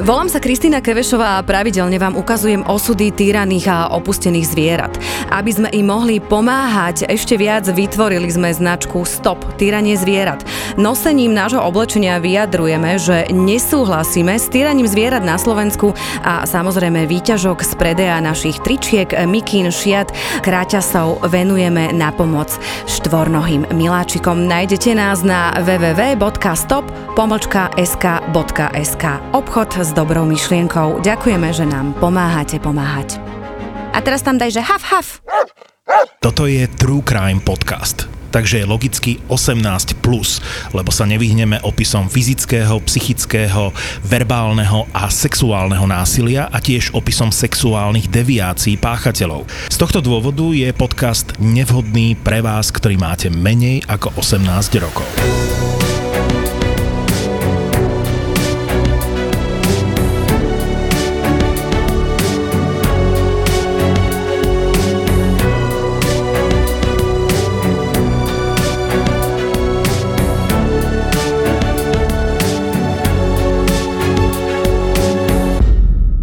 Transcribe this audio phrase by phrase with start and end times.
[0.00, 4.96] Volám sa Kristýna Kevešová a pravidelne vám ukazujem osudy týraných a opustených zvierat.
[5.28, 10.40] Aby sme im mohli pomáhať ešte viac, vytvorili sme značku Stop týranie zvierat.
[10.80, 15.92] Nosením nášho oblečenia vyjadrujeme, že nesúhlasíme s týraním zvierat na Slovensku
[16.24, 22.48] a samozrejme výťažok z predeja našich tričiek, mikín, šiat, kráťasov venujeme na pomoc
[22.88, 24.48] štvornohým miláčikom.
[24.48, 26.24] Nájdete nás na www.stop.sk.sk
[29.36, 31.02] Obchod s dobrou myšlienkou.
[31.02, 33.20] Ďakujeme, že nám pomáhate pomáhať.
[33.90, 35.08] A teraz tam daj, že haf, haf.
[36.22, 40.38] Toto je True Crime Podcast takže je logicky 18+, plus,
[40.70, 43.74] lebo sa nevyhneme opisom fyzického, psychického,
[44.06, 49.44] verbálneho a sexuálneho násilia a tiež opisom sexuálnych deviácií páchateľov.
[49.68, 55.06] Z tohto dôvodu je podcast nevhodný pre vás, ktorý máte menej ako 18 rokov.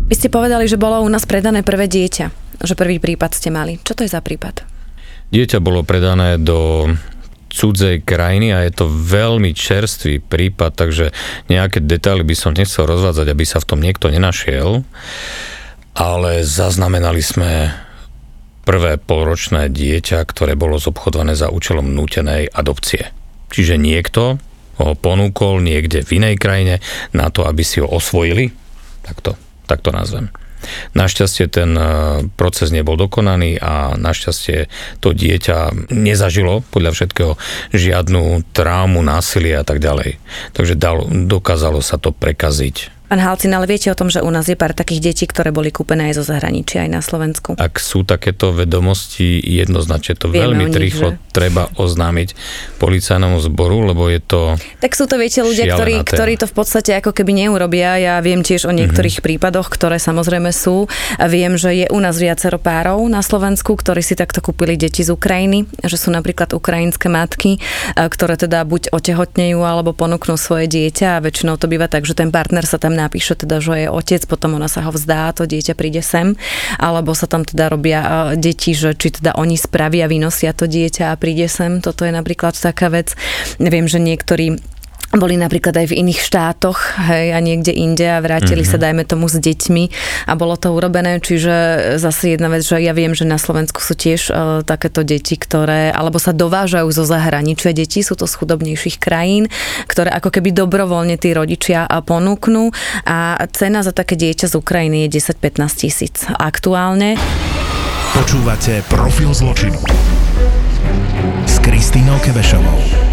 [0.07, 2.31] Vy ste povedali, že bolo u nás predané prvé dieťa,
[2.63, 3.75] že prvý prípad ste mali.
[3.83, 4.63] Čo to je za prípad?
[5.35, 6.87] Dieťa bolo predané do
[7.51, 11.11] cudzej krajiny a je to veľmi čerstvý prípad, takže
[11.51, 14.87] nejaké detaily by som nechcel rozvádzať, aby sa v tom niekto nenašiel,
[15.91, 17.75] ale zaznamenali sme
[18.63, 23.11] prvé polročné dieťa, ktoré bolo zobchodované za účelom nútenej adopcie.
[23.51, 24.39] Čiže niekto
[24.79, 26.79] ho ponúkol niekde v inej krajine
[27.11, 28.55] na to, aby si ho osvojili.
[29.03, 30.31] Takto tak to nazvem.
[30.97, 31.83] Našťastie ten e,
[32.33, 37.33] proces nebol dokonaný a našťastie to dieťa nezažilo podľa všetkého
[37.77, 40.17] žiadnu trámu, násilie a tak ďalej.
[40.57, 40.73] Takže
[41.29, 44.75] dokázalo sa to prekaziť Pán Halcin, ale viete o tom, že u nás je pár
[44.75, 47.55] takých detí, ktoré boli kúpené aj zo zahraničia, aj na Slovensku?
[47.55, 51.31] Ak sú takéto vedomosti, jednoznačne to Vieme veľmi rýchlo že?
[51.31, 52.35] treba oznámiť
[52.83, 56.99] policajnému zboru, lebo je to Tak sú to, viete, ľudia, ktorí, ktorí to v podstate
[56.99, 57.95] ako keby neurobia.
[57.95, 59.39] Ja viem tiež o niektorých mm-hmm.
[59.39, 60.91] prípadoch, ktoré samozrejme sú.
[61.15, 65.07] A viem, že je u nás viacero párov na Slovensku, ktorí si takto kúpili deti
[65.07, 67.63] z Ukrajiny, že sú napríklad ukrajinské matky,
[67.95, 72.35] ktoré teda buď otehotnejú alebo ponúknú svoje dieťa a väčšinou to býva tak, že ten
[72.35, 75.77] partner sa tam napíše teda, že je otec, potom ona sa ho vzdá, to dieťa
[75.77, 76.33] príde sem,
[76.81, 81.13] alebo sa tam teda robia e, deti, že či teda oni spravia, vynosia to dieťa
[81.13, 83.13] a príde sem, toto je napríklad taká vec.
[83.61, 84.57] Viem, že niektorí
[85.15, 88.75] boli napríklad aj v iných štátoch hej, a niekde inde a vrátili mm-hmm.
[88.75, 89.83] sa, dajme tomu, s deťmi
[90.27, 91.23] a bolo to urobené.
[91.23, 91.55] Čiže
[91.95, 95.95] zase jedna vec, že ja viem, že na Slovensku sú tiež uh, takéto deti, ktoré
[95.95, 99.47] alebo sa dovážajú zo zahraničia deti, sú to z chudobnejších krajín,
[99.87, 102.75] ktoré ako keby dobrovoľne tí rodičia ponúknú
[103.07, 107.15] a cena za také dieťa z Ukrajiny je 10-15 tisíc aktuálne.
[108.11, 109.79] Počúvate Profil zločinu
[111.47, 113.06] s Kristínou Kebešovou.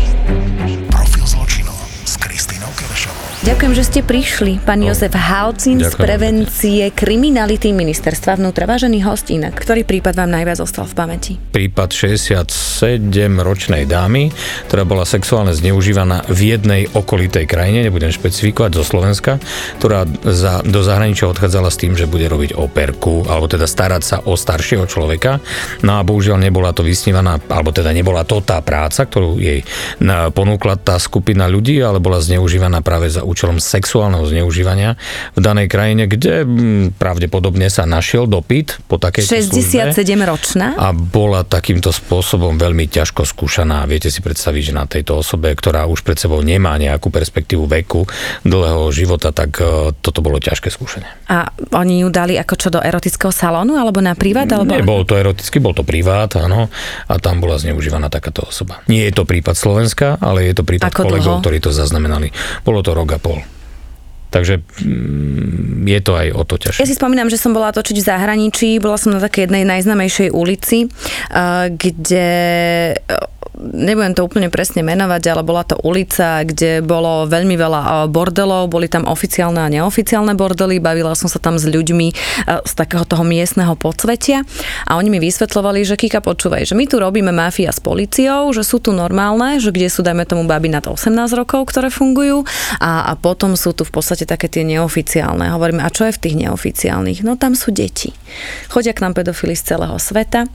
[3.43, 4.63] Ďakujem, že ste prišli.
[4.63, 8.71] Pán no, Jozef Halcin z prevencie kriminality ministerstva vnútra.
[8.71, 11.33] Vážený host inak, ktorý prípad vám najviac ostal v pamäti?
[11.51, 14.31] Prípad 67-ročnej dámy,
[14.71, 19.43] ktorá bola sexuálne zneužívaná v jednej okolitej krajine, nebudem špecifikovať, zo Slovenska,
[19.83, 24.17] ktorá za, do zahraničia odchádzala s tým, že bude robiť operku, alebo teda starať sa
[24.31, 25.43] o staršieho človeka.
[25.83, 29.67] No a bohužiaľ nebola to vysnívaná, alebo teda nebola to tá práca, ktorú jej
[30.31, 35.01] ponúkla tá skupina ľudí, ale bola zneužívaná práve za účelom sexuálneho zneužívania
[35.35, 40.77] v danej krajine, kde mm, pravdepodobne sa našiel dopyt po takej 67 ročná?
[40.77, 43.89] A bola takýmto spôsobom veľmi ťažko skúšaná.
[43.89, 48.05] Viete si predstaviť, že na tejto osobe, ktorá už pred sebou nemá nejakú perspektívu veku,
[48.45, 51.09] dlhého života, tak e, toto bolo ťažké skúšanie.
[51.33, 54.47] A oni ju dali ako čo do erotického salónu alebo na privát?
[54.51, 54.77] Alebo...
[54.77, 56.69] Nebol to erotický, bol to privát, áno.
[57.09, 58.85] A tam bola zneužívaná takáto osoba.
[58.91, 61.43] Nie je to prípad Slovenska, ale je to prípad ako kolegov, dlho?
[61.43, 62.29] ktorí to zaznamenali.
[62.67, 63.39] Bolo to rok a pol.
[64.35, 66.83] Takže mm, je to aj o to ťažšie.
[66.83, 70.35] Ja si spomínam, že som bola točiť v zahraničí, bola som na takej jednej najznamejšej
[70.35, 72.29] ulici, eh, kde
[73.59, 78.71] nebudem to úplne presne menovať, ale bola to ulica, kde bolo veľmi veľa e, bordelov,
[78.71, 82.15] boli tam oficiálne a neoficiálne bordely, bavila som sa tam s ľuďmi e,
[82.67, 84.43] z takého toho miestneho podsvetia
[84.87, 88.67] a oni mi vysvetľovali, že Kika, počúvaj, že my tu robíme mafia s policiou, že
[88.67, 92.43] sú tu normálne, že kde sú, dajme tomu, baby nad 18 rokov, ktoré fungujú
[92.83, 95.55] a, a potom sú tu v podstate také tie neoficiálne.
[95.55, 97.23] Hovoríme, a čo je v tých neoficiálnych?
[97.23, 98.11] No tam sú deti.
[98.67, 100.51] Chodia k nám pedofili z celého sveta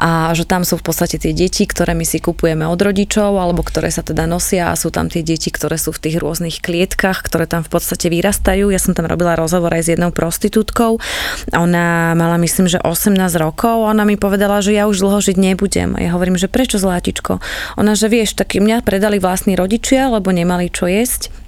[0.00, 3.66] a že tam sú v podstate tie deti, ktoré my si kupujeme od rodičov, alebo
[3.66, 7.26] ktoré sa teda nosia a sú tam tie deti, ktoré sú v tých rôznych klietkach,
[7.26, 8.70] ktoré tam v podstate vyrastajú.
[8.70, 11.02] Ja som tam robila rozhovor aj s jednou prostitútkou.
[11.50, 13.82] Ona mala myslím, že 18 rokov.
[13.90, 15.98] Ona mi povedala, že ja už dlho žiť nebudem.
[15.98, 17.42] Ja hovorím, že prečo zlátičko?
[17.74, 21.39] Ona, že vieš, tak mňa predali vlastní rodičia, lebo nemali čo jesť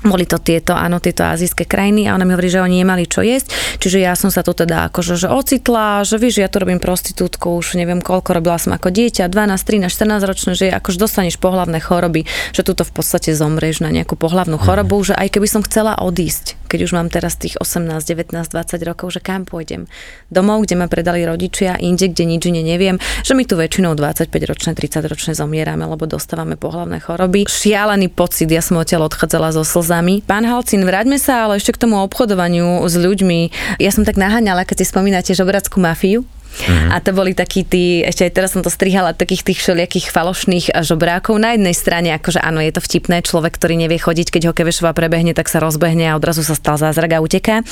[0.00, 3.20] boli to tieto, áno, tieto azijské krajiny a ona mi hovorí, že oni nemali čo
[3.20, 6.80] jesť, čiže ja som sa tu teda akože že ocitla, že víš, ja tu robím
[6.80, 11.36] prostitútku, už neviem koľko, robila som ako dieťa, 12, 13, 14 ročné, že akože dostaneš
[11.36, 12.24] pohlavné choroby,
[12.56, 14.64] že tu v podstate zomrieš na nejakú pohlavnú mhm.
[14.64, 18.88] chorobu, že aj keby som chcela odísť, keď už mám teraz tých 18, 19, 20
[18.88, 19.84] rokov, že kam pôjdem?
[20.32, 24.32] Domov, kde ma predali rodičia, inde, kde nič ne neviem, že my tu väčšinou 25
[24.48, 27.44] ročné, 30 ročné zomierame, lebo dostávame pohlavné choroby.
[27.44, 30.22] Šialený pocit, ja som odtiaľ odchádzala zo slz slzami.
[30.22, 33.50] Pán Halcin, vráťme sa ale ešte k tomu obchodovaniu s ľuďmi.
[33.82, 36.22] Ja som tak naháňala, keď si spomínate žobrackú mafiu.
[36.50, 36.90] Mm-hmm.
[36.92, 40.66] A to boli takí tí, ešte aj teraz som to strihala, takých tých všelijakých falošných
[40.82, 41.38] žobrákov.
[41.38, 44.92] Na jednej strane, akože áno, je to vtipné, človek, ktorý nevie chodiť, keď ho Kevešova
[44.92, 47.62] prebehne, tak sa rozbehne a odrazu sa stal zázrak a uteká.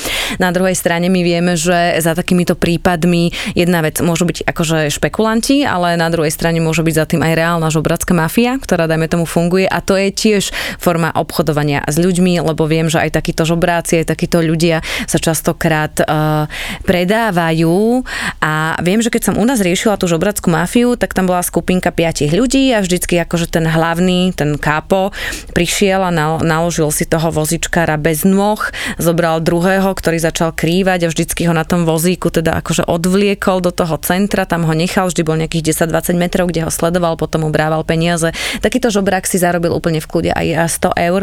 [0.41, 5.65] Na druhej strane my vieme, že za takýmito prípadmi jedna vec môžu byť akože špekulanti,
[5.65, 9.25] ale na druhej strane môže byť za tým aj reálna žobracká mafia, ktorá dajme tomu
[9.25, 14.03] funguje a to je tiež forma obchodovania s ľuďmi, lebo viem, že aj takíto žobráci,
[14.03, 16.45] aj takíto ľudia sa častokrát uh,
[16.85, 18.03] predávajú
[18.41, 21.41] a a viem, že keď som u nás riešila tú žobrackú mafiu, tak tam bola
[21.41, 25.15] skupinka piatich ľudí a vždycky akože ten hlavný, ten kápo,
[25.55, 26.11] prišiel a
[26.43, 28.59] naložil si toho vozičkára bez nôh,
[29.01, 33.73] zobral druhého, ktorý začal krývať a vždycky ho na tom vozíku teda akože odvliekol do
[33.73, 37.49] toho centra, tam ho nechal, vždy bol nejakých 10-20 metrov, kde ho sledoval, potom mu
[37.49, 38.35] brával peniaze.
[38.61, 41.21] Takýto žobrák si zarobil úplne v kľude aj 100 eur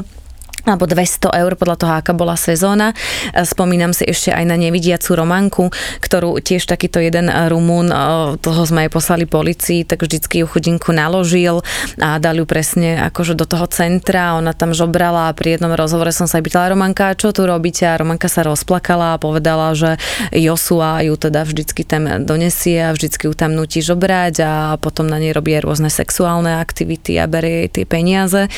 [0.67, 2.91] alebo 200 eur podľa toho, aká bola sezóna.
[3.33, 5.71] Spomínam si ešte aj na nevidiacu Romanku,
[6.03, 7.95] ktorú tiež takýto jeden Rumún,
[8.43, 11.63] toho sme aj poslali policii, tak vždycky ju chudinku naložil
[12.03, 14.35] a dali ju presne akože do toho centra.
[14.35, 17.87] Ona tam žobrala a pri jednom rozhovore som sa aj pýtala Romanka, čo tu robíte?
[17.87, 20.03] A Romanka sa rozplakala a povedala, že
[20.35, 24.53] Josua ju teda vždycky tam donesie a vždycky ju tam nutí žobrať a
[24.83, 28.51] potom na nej robí rôzne sexuálne aktivity a berie jej tie peniaze.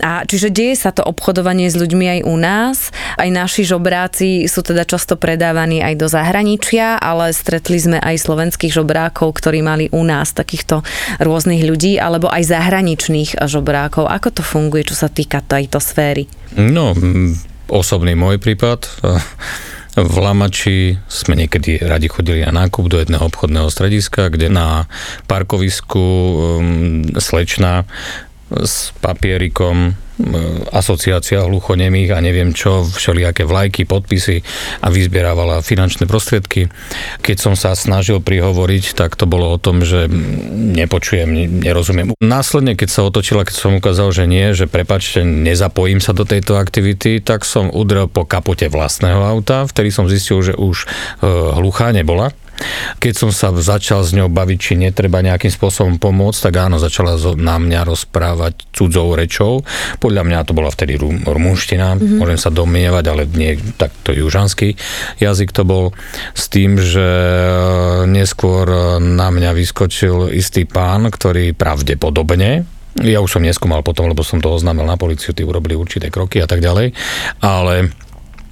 [0.00, 2.78] A čiže deje sa to obchodovanie obchodovanie s ľuďmi aj u nás.
[3.18, 8.70] Aj naši žobráci sú teda často predávaní aj do zahraničia, ale stretli sme aj slovenských
[8.70, 10.86] žobrákov, ktorí mali u nás takýchto
[11.18, 14.06] rôznych ľudí, alebo aj zahraničných žobrákov.
[14.06, 16.30] Ako to funguje, čo sa týka tejto sféry?
[16.54, 16.94] No,
[17.66, 18.86] osobný môj prípad.
[19.90, 24.86] V Lamači sme niekedy radi chodili na nákup do jedného obchodného strediska, kde na
[25.26, 27.90] parkovisku um, slečna
[28.50, 29.94] s papierikom
[30.70, 34.44] asociácia hluchonemých a neviem čo, všelijaké vlajky, podpisy
[34.84, 36.68] a vyzbierávala finančné prostriedky.
[37.24, 40.06] Keď som sa snažil prihovoriť, tak to bolo o tom, že
[40.76, 42.12] nepočujem, nerozumiem.
[42.20, 46.60] Následne, keď sa otočila, keď som ukázal, že nie, že prepačte, nezapojím sa do tejto
[46.60, 50.86] aktivity, tak som udrel po kapote vlastného auta, vtedy som zistil, že už e,
[51.56, 52.32] hluchá nebola
[52.98, 57.16] keď som sa začal s ňou baviť, či netreba nejakým spôsobom pomôcť, tak áno, začala
[57.36, 59.64] na mňa rozprávať cudzou rečou.
[59.98, 62.18] Podľa mňa to bola vtedy rumúnština, mm-hmm.
[62.20, 64.76] môžem sa domnievať, ale nie, tak to južanský
[65.18, 65.84] jazyk to bol,
[66.34, 67.08] s tým, že
[68.08, 68.66] neskôr
[69.00, 72.66] na mňa vyskočil istý pán, ktorý pravdepodobne
[73.06, 76.42] ja už som neskúmal potom, lebo som to oznámil na policiu, tí urobili určité kroky
[76.42, 76.90] a tak ďalej,
[77.38, 77.94] ale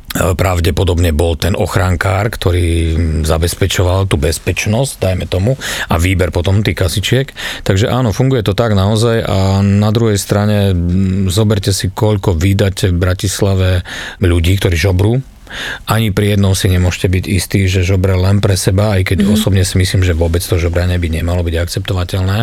[0.08, 2.96] pravdepodobne bol ten ochránkár, ktorý
[3.28, 5.52] zabezpečoval tú bezpečnosť, dajme tomu,
[5.92, 7.26] a výber potom tých kasičiek.
[7.60, 10.72] Takže áno, funguje to tak naozaj a na druhej strane
[11.28, 13.68] zoberte si, koľko vydáte v Bratislave
[14.24, 15.20] ľudí, ktorí žobrú,
[15.88, 19.36] ani pri jednom si nemôžete byť istí, že žobre len pre seba, aj keď mm-hmm.
[19.36, 22.38] osobne si myslím, že vôbec to žobranie by nemalo byť akceptovateľné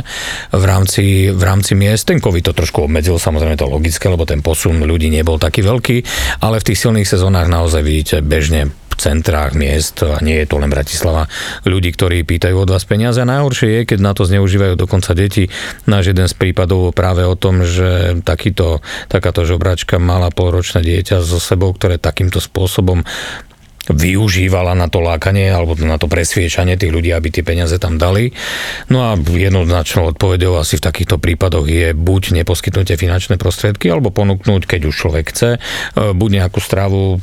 [0.53, 2.07] v rámci, v rámci miest.
[2.07, 5.97] Ten COVID to trošku obmedzil, samozrejme to logické, lebo ten posun ľudí nebol taký veľký,
[6.41, 10.71] ale v tých silných sezónach naozaj vidíte bežne centrách miest, a nie je to len
[10.71, 11.27] Bratislava,
[11.67, 13.21] ľudí, ktorí pýtajú od vás peniaze.
[13.21, 15.51] A najhoršie je, keď na to zneužívajú dokonca deti.
[15.85, 18.79] Náš jeden z prípadov práve o tom, že takýto,
[19.11, 23.05] takáto žobračka mala polročné dieťa so sebou, ktoré takýmto spôsobom
[23.91, 28.33] využívala na to lákanie alebo na to presviečanie tých ľudí, aby tie peniaze tam dali.
[28.89, 34.65] No a jednoznačnou odpovedou asi v takýchto prípadoch je buď neposkytnutie finančné prostriedky alebo ponúknuť,
[34.65, 35.59] keď už človek chce, e,
[36.17, 37.21] buď nejakú stravu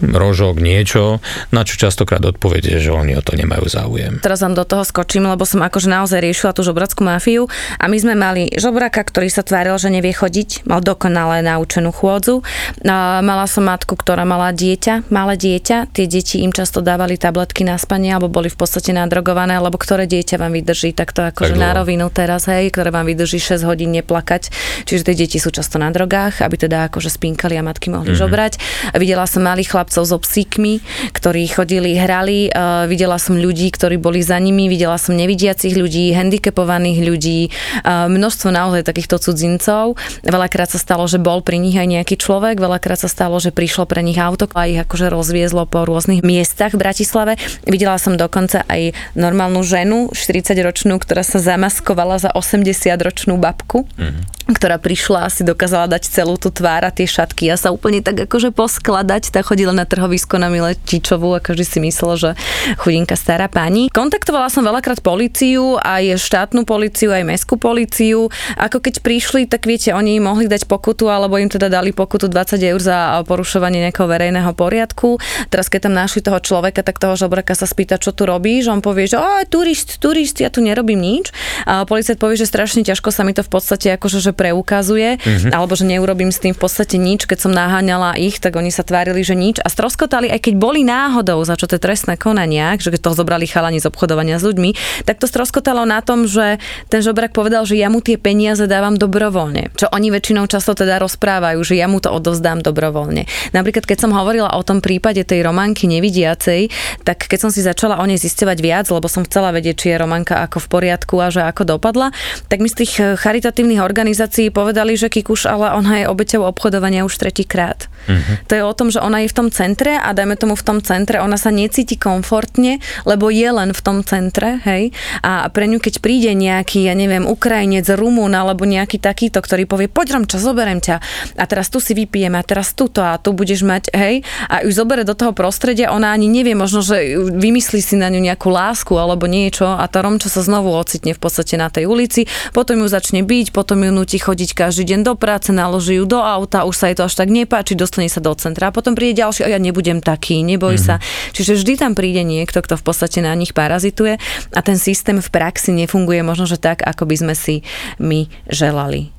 [0.00, 1.22] rožok, niečo,
[1.54, 4.18] na čo častokrát odpovede, že oni o to nemajú záujem.
[4.22, 7.46] Teraz vám do toho skočím, lebo som akože naozaj riešila tú žobrackú mafiu
[7.78, 12.44] a my sme mali žobraka, ktorý sa tváril, že nevie chodiť, mal dokonale naučenú chôdzu.
[12.84, 17.76] Mala som matku, ktorá mala dieťa, malé dieťa, tie deti im často dávali tabletky na
[17.80, 21.70] spanie alebo boli v podstate nadrogované, alebo ktoré dieťa vám vydrží takto akože tak na
[21.74, 24.52] rovinu teraz, hej, ktoré vám vydrží 6 hodín neplakať.
[24.86, 28.22] Čiže tie deti sú často na drogách, aby teda akože spinkali a matky mohli mm-hmm.
[28.22, 28.52] žobrať.
[28.96, 30.80] Videla som malých chlapcov so psíkmi,
[31.12, 36.16] ktorí chodili, hrali, uh, videla som ľudí, ktorí boli za nimi, videla som nevidiacich ľudí,
[36.16, 37.52] handicapovaných ľudí,
[37.84, 40.00] uh, množstvo naozaj takýchto cudzincov.
[40.24, 43.84] Veľakrát sa stalo, že bol pri nich aj nejaký človek, veľakrát sa stalo, že prišlo
[43.84, 47.36] pre nich auto a ich akože rozviezlo po rôznych miestach v Bratislave.
[47.68, 54.43] Videla som dokonca aj normálnu ženu, 40-ročnú, ktorá sa zamaskovala za 80-ročnú babku, mm-hmm.
[54.44, 58.04] Ktorá prišla a si dokázala dať celú tú tvár a tie šatky a sa úplne
[58.04, 62.30] tak akože poskladať, tak chodila na trhovisko na Miletičovú a každý si myslel, že
[62.76, 63.88] chudinka stará pani.
[63.88, 68.28] Kontaktovala som veľakrát policiu, aj štátnu policiu, aj mestskú policiu.
[68.60, 72.28] Ako keď prišli, tak viete, oni im mohli dať pokutu, alebo im teda dali pokutu
[72.28, 75.16] 20 eur za porušovanie nejakého verejného poriadku.
[75.48, 78.68] Teraz keď tam našli toho človeka, tak toho žobraka sa spýta, čo tu robíš.
[78.68, 79.16] On povie, že
[79.48, 81.32] turist, turist, ja tu nerobím nič.
[81.64, 85.54] A policajt povie, že strašne ťažko sa mi to v podstate akože že preukazuje, mm-hmm.
[85.54, 87.30] alebo že neurobím s tým v podstate nič.
[87.30, 90.82] Keď som naháňala ich, tak oni sa tvárili, že nič a stroskotali, aj keď boli
[90.82, 95.22] náhodou za čo tie trestné konania, že toho zobrali chalani z obchodovania s ľuďmi, tak
[95.22, 99.76] to stroskotalo na tom, že ten žobrak povedal, že ja mu tie peniaze dávam dobrovoľne.
[99.76, 103.28] Čo oni väčšinou často teda rozprávajú, že ja mu to odovzdám dobrovoľne.
[103.52, 106.72] Napríklad, keď som hovorila o tom prípade tej románky nevidiacej,
[107.04, 110.00] tak keď som si začala o nej zistovať viac, lebo som chcela vedieť, či je
[110.00, 112.08] románka ako v poriadku a že ako dopadla,
[112.48, 117.16] tak mi z tých charitatívnych organizácií povedali, že Kikuš, ale ona je obeťou obchodovania už
[117.16, 117.88] tretíkrát.
[118.04, 118.36] Uh-huh.
[118.48, 120.78] To je o tom, že ona je v tom centre a dajme tomu v tom
[120.84, 122.78] centre, ona sa necíti komfortne,
[123.08, 124.92] lebo je len v tom centre, hej,
[125.24, 129.88] a pre ňu keď príde nejaký, ja neviem, Ukrajinec, Rumún alebo nejaký takýto, ktorý povie,
[129.88, 131.00] poď Romča, zoberiem ťa
[131.40, 134.20] a teraz tu si vypijeme a teraz tuto a tu budeš mať, hej,
[134.52, 138.20] a už zobere do toho prostredia, ona ani nevie, možno, že vymyslí si na ňu
[138.20, 142.28] nejakú lásku alebo niečo a tá Romča sa znovu ocitne v podstate na tej ulici,
[142.52, 146.18] potom ju začne byť, potom ju nutí chodiť každý deň do práce, naloží ju do
[146.18, 149.22] auta, už sa jej to až tak nepáči, dostane sa do centra a potom príde
[149.22, 150.98] ďalší, ja nebudem taký, neboj mm-hmm.
[150.98, 151.32] sa.
[151.32, 154.18] Čiže vždy tam príde niekto, kto v podstate na nich parazituje
[154.52, 157.62] a ten systém v praxi nefunguje možno, že tak, ako by sme si
[158.02, 159.14] my želali.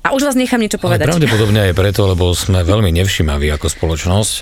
[0.00, 1.12] A už vás nechám niečo povedať.
[1.12, 4.34] Ale pravdepodobne aj preto, lebo sme veľmi nevšimaví ako spoločnosť.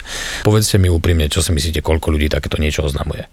[0.46, 3.26] Povedzte mi úprimne, čo si myslíte, koľko ľudí takéto niečo oznamuje.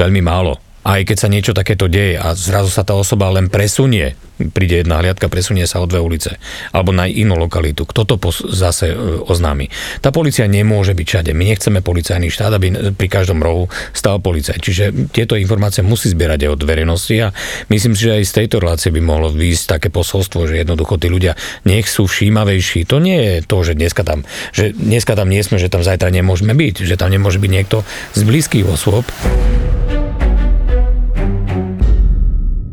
[0.00, 4.16] Veľmi málo aj keď sa niečo takéto deje a zrazu sa tá osoba len presunie,
[4.48, 6.40] príde jedna hliadka, presunie sa o dve ulice
[6.72, 9.68] alebo na inú lokalitu, kto to pos- zase e, oznámi.
[10.00, 11.30] Tá policia nemôže byť všade.
[11.36, 14.60] My nechceme policajný štát, aby pri každom rohu stal policajt.
[14.64, 17.28] Čiže tieto informácie musí zbierať aj od verejnosti a
[17.68, 21.12] myslím si, že aj z tejto relácie by mohlo výjsť také posolstvo, že jednoducho tí
[21.12, 21.36] ľudia
[21.68, 22.88] nech sú všímavejší.
[22.88, 24.24] To nie je to, že dneska tam,
[24.56, 27.84] že dneska tam nie sme, že tam zajtra nemôžeme byť, že tam nemôže byť niekto
[28.16, 29.04] z blízkych osôb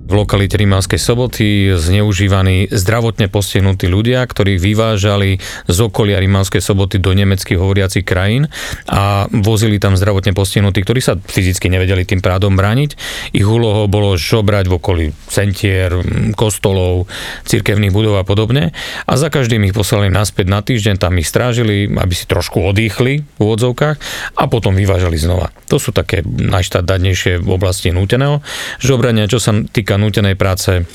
[0.07, 7.11] v lokalite Rimavskej soboty zneužívaní zdravotne postihnutí ľudia, ktorí vyvážali z okolia Rimavskej soboty do
[7.11, 8.47] nemeckých hovoriacich krajín
[8.87, 12.95] a vozili tam zdravotne postihnutí, ktorí sa fyzicky nevedeli tým prádom brániť.
[13.35, 15.91] Ich úlohou bolo žobrať v okolí centier,
[16.39, 17.11] kostolov,
[17.43, 18.71] cirkevných budov a podobne.
[19.03, 23.27] A za každým ich poslali naspäť na týždeň, tam ich strážili, aby si trošku odýchli
[23.27, 23.97] v úvodzovkách
[24.39, 25.51] a potom vyvážali znova.
[25.67, 28.39] To sú také najštátnejšie v oblasti núteného
[28.79, 30.85] žobrania, čo sa týka nútenej práce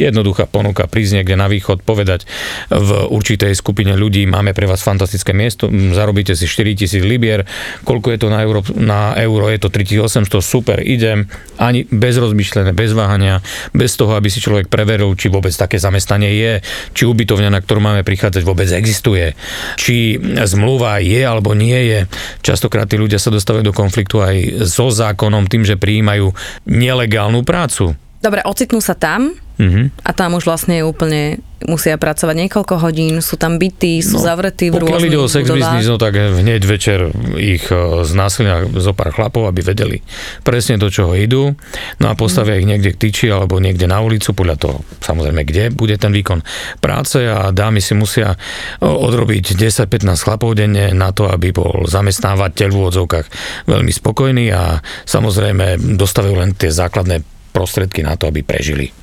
[0.00, 2.24] jednoduchá ponuka prísť niekde na východ, povedať
[2.72, 7.44] v určitej skupine ľudí, máme pre vás fantastické miesto, zarobíte si 4000 libier,
[7.84, 11.28] koľko je to na euro, na euro je to 3800, super, idem,
[11.60, 13.44] ani bez rozmýšľania, bez váhania,
[13.76, 16.52] bez toho, aby si človek preveril, či vôbec také zamestnanie je,
[16.96, 19.36] či ubytovňa, na ktorú máme prichádzať, vôbec existuje,
[19.76, 20.16] či
[20.48, 22.00] zmluva je alebo nie je.
[22.40, 26.32] Častokrát tí ľudia sa dostávajú do konfliktu aj so zákonom tým, že prijímajú
[26.64, 27.89] nelegálnu prácu.
[28.20, 30.08] Dobre, ocitnú sa tam, Mm-hmm.
[30.08, 34.72] A tam už vlastne úplne musia pracovať niekoľko hodín, sú tam bytí, sú no, zavretí
[34.72, 39.12] v rôznych ide o sex business, no tak hneď večer ich e, znásilnia zo pár
[39.12, 40.00] chlapov, aby vedeli
[40.40, 41.52] presne do čoho idú.
[42.00, 45.68] No a postavia ich niekde k tyči alebo niekde na ulicu, podľa toho samozrejme, kde
[45.68, 46.40] bude ten výkon
[46.80, 52.68] práce a dámy si musia e, odrobiť 10-15 chlapov denne na to, aby bol zamestnávateľ
[52.72, 53.26] v úvodzovkách
[53.68, 58.94] veľmi spokojný a samozrejme dostavujú len tie základné prostriedky na to, aby prežili.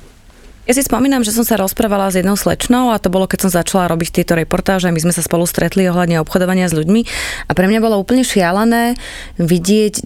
[0.68, 3.56] Ja si spomínam, že som sa rozprávala s jednou slečnou a to bolo, keď som
[3.56, 4.92] začala robiť tieto reportáže.
[4.92, 7.00] My sme sa spolu stretli ohľadne obchodovania s ľuďmi
[7.48, 8.92] a pre mňa bolo úplne šialené
[9.40, 10.04] vidieť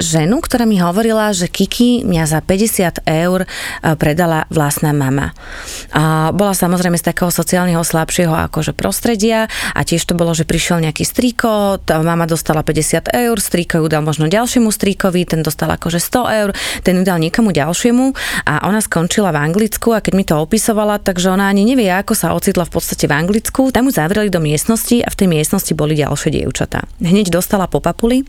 [0.00, 3.46] ženu, ktorá mi hovorila, že Kiki mňa za 50 eur e,
[4.00, 5.36] predala vlastná mama.
[5.92, 10.80] A bola samozrejme z takého sociálneho slabšieho akože prostredia a tiež to bolo, že prišiel
[10.80, 15.68] nejaký strýko, tá mama dostala 50 eur, strýko ju dal možno ďalšiemu strýkovi, ten dostal
[15.68, 18.16] akože 100 eur, ten ju dal niekomu ďalšiemu
[18.48, 22.16] a ona skončila v Anglicku a keď mi to opisovala, takže ona ani nevie, ako
[22.16, 23.68] sa ocitla v podstate v Anglicku.
[23.68, 26.88] Tam ju zavreli do miestnosti a v tej miestnosti boli ďalšie dievčatá.
[27.04, 28.24] Hneď dostala po papuli,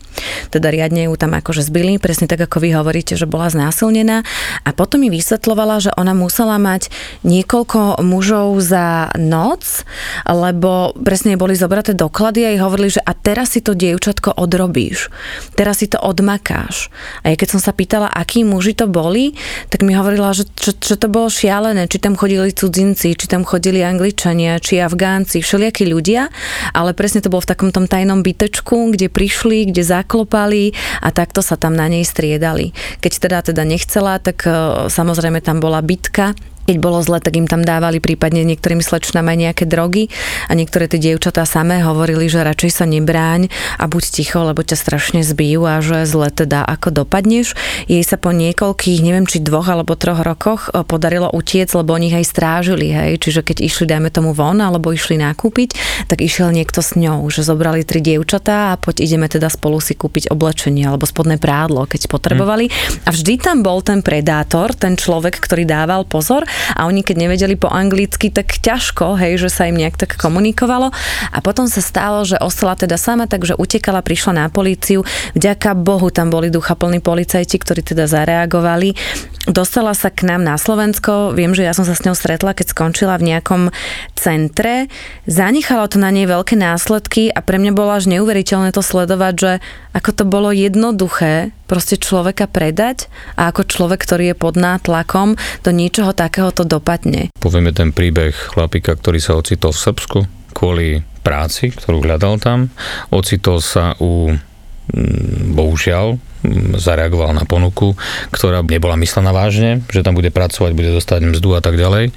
[0.52, 4.26] teda riadne ju tam ako akože zbyli, presne tak ako vy hovoríte, že bola znásilnená
[4.66, 6.90] a potom mi vysvetlovala, že ona musela mať
[7.22, 9.86] niekoľko mužov za noc,
[10.26, 15.14] lebo presne boli zobraté doklady a jej hovorili, že a teraz si to dievčatko odrobíš,
[15.54, 16.90] teraz si to odmakáš.
[17.22, 19.38] A ja keď som sa pýtala, akí muži to boli,
[19.70, 23.46] tak mi hovorila, že, že, že to bolo šialené, či tam chodili cudzinci, či tam
[23.46, 26.34] chodili Angličania, či Afgánci, všelijakí ľudia,
[26.74, 31.43] ale presne to bolo v takom tom tajnom bytečku, kde prišli, kde zaklopali a takto
[31.44, 32.72] sa tam na nej striedali.
[33.04, 36.32] Keď teda teda nechcela, tak e, samozrejme tam bola bitka
[36.64, 40.08] keď bolo zle, tak im tam dávali prípadne niektorým slečnám aj nejaké drogy
[40.48, 44.76] a niektoré tie dievčatá samé hovorili, že radšej sa nebráň a buď ticho, lebo ťa
[44.80, 47.52] strašne zbijú a že zle teda ako dopadneš.
[47.84, 52.16] Jej sa po niekoľkých, neviem či dvoch alebo troch rokoch e, podarilo utiec, lebo oni
[52.16, 53.20] aj strážili, hej.
[53.20, 55.76] Čiže keď išli, dajme tomu von alebo išli nakúpiť,
[56.08, 59.92] tak išiel niekto s ňou, že zobrali tri dievčatá a poď ideme teda spolu si
[59.92, 62.72] kúpiť oblečenie alebo spodné prádlo, keď potrebovali.
[63.04, 67.54] A vždy tam bol ten predátor, ten človek, ktorý dával pozor a oni keď nevedeli
[67.54, 70.90] po anglicky, tak ťažko, hej, že sa im nejak tak komunikovalo.
[71.30, 75.06] A potom sa stalo, že ostala teda sama, takže utekala, prišla na políciu,
[75.36, 78.96] vďaka Bohu tam boli duchaplní policajti, ktorí teda zareagovali.
[79.44, 82.72] Dostala sa k nám na Slovensko, viem, že ja som sa s ňou stretla, keď
[82.72, 83.68] skončila v nejakom
[84.16, 84.88] centre.
[85.28, 89.52] Zanechalo to na nej veľké následky a pre mňa bolo až neuveriteľné to sledovať, že
[89.92, 93.08] ako to bolo jednoduché proste človeka predať
[93.38, 97.32] a ako človek, ktorý je pod nátlakom, do niečoho takého to dopadne.
[97.38, 100.18] Povieme ten príbeh chlapika, ktorý sa ocitol v Srbsku
[100.52, 102.68] kvôli práci, ktorú hľadal tam.
[103.14, 104.36] Ocitol sa u
[104.84, 107.96] Mm, bohužiaľ mm, zareagoval na ponuku,
[108.28, 112.12] ktorá nebola myslená vážne, že tam bude pracovať, bude dostať mzdu a tak ďalej.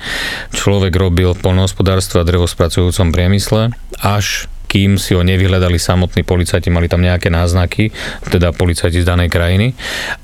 [0.51, 3.71] Človek robil v polnohospodárstve a drevospracujúcom priemysle
[4.03, 7.89] až kým si ho nevyhľadali samotní policajti, mali tam nejaké náznaky,
[8.27, 9.73] teda policajti z danej krajiny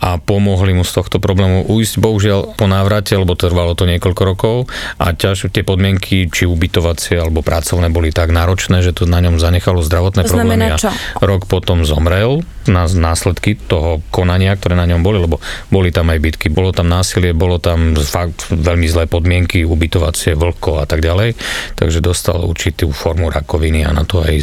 [0.04, 1.94] a pomohli mu z tohto problému ujsť.
[2.04, 4.56] Bohužiaľ po návrate, lebo trvalo to niekoľko rokov
[5.00, 9.39] a ťaž tie podmienky, či ubytovacie alebo pracovné boli tak náročné, že to na ňom
[9.39, 10.91] zanechalo zdravotné to problémy a čo?
[11.24, 15.39] rok potom zomrel na následky toho konania, ktoré na ňom boli, lebo
[15.71, 20.84] boli tam aj bitky, bolo tam násilie, bolo tam fakt veľmi zlé podmienky, ubytovacie, vlko
[20.84, 21.39] a tak ďalej,
[21.80, 24.41] takže dostal určitú formu rakoviny a na to aj aj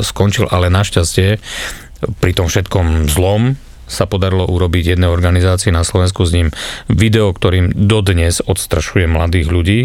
[0.00, 1.36] skončil, ale našťastie
[2.22, 6.48] pri tom všetkom zlom sa podarilo urobiť jednej organizácii na Slovensku s ním
[6.86, 9.80] video, ktorým dodnes odstrašuje mladých ľudí,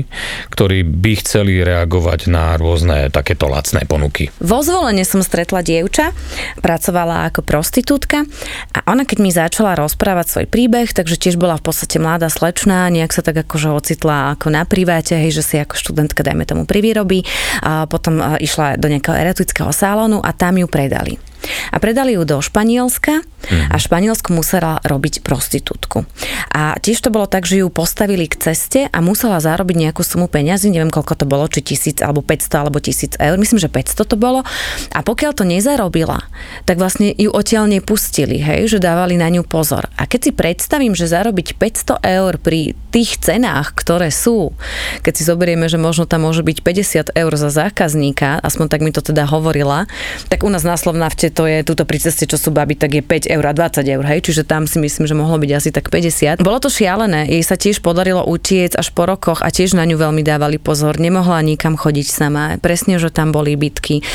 [0.51, 4.29] ktorí by chceli reagovať na rôzne takéto lacné ponuky.
[4.43, 6.11] Vo zvolenie som stretla dievča,
[6.59, 8.27] pracovala ako prostitútka
[8.75, 12.91] a ona keď mi začala rozprávať svoj príbeh, takže tiež bola v podstate mladá slečná,
[12.91, 16.63] nejak sa tak akože ocitla ako na priváte, hej, že si ako študentka dajme tomu
[16.67, 17.23] privýrobí
[17.63, 21.32] a potom išla do nejakého erotického salónu a tam ju predali
[21.71, 23.23] a predali ju do Španielska
[23.69, 26.07] a v Španielsku musela robiť prostitútku.
[26.53, 30.31] A tiež to bolo tak, že ju postavili k ceste a musela zarobiť nejakú sumu
[30.31, 34.07] peňazí, neviem koľko to bolo, či tisíc alebo 500 alebo tisíc eur, myslím, že 500
[34.07, 34.47] to bolo.
[34.95, 36.23] A pokiaľ to nezarobila,
[36.63, 39.91] tak vlastne ju odtiaľ nepustili, hej, že dávali na ňu pozor.
[39.99, 44.53] A keď si predstavím, že zarobiť 500 eur pri tých cenách, ktoré sú,
[45.01, 48.93] keď si zoberieme, že možno tam môže byť 50 eur za zákazníka, aspoň tak mi
[48.93, 49.89] to teda hovorila,
[50.29, 53.01] tak u nás na Slovnavte to je tuto pri ceste, čo sú baby, tak je
[53.01, 55.89] 5 eur a 20 eur, hej, čiže tam si myslím, že mohlo byť asi tak
[55.89, 56.45] 50.
[56.45, 59.97] Bolo to šialené, jej sa tiež podarilo utiec až po rokoch a tiež na ňu
[59.97, 64.05] veľmi dávali pozor, nemohla nikam chodiť sama, presne, že tam boli bitky,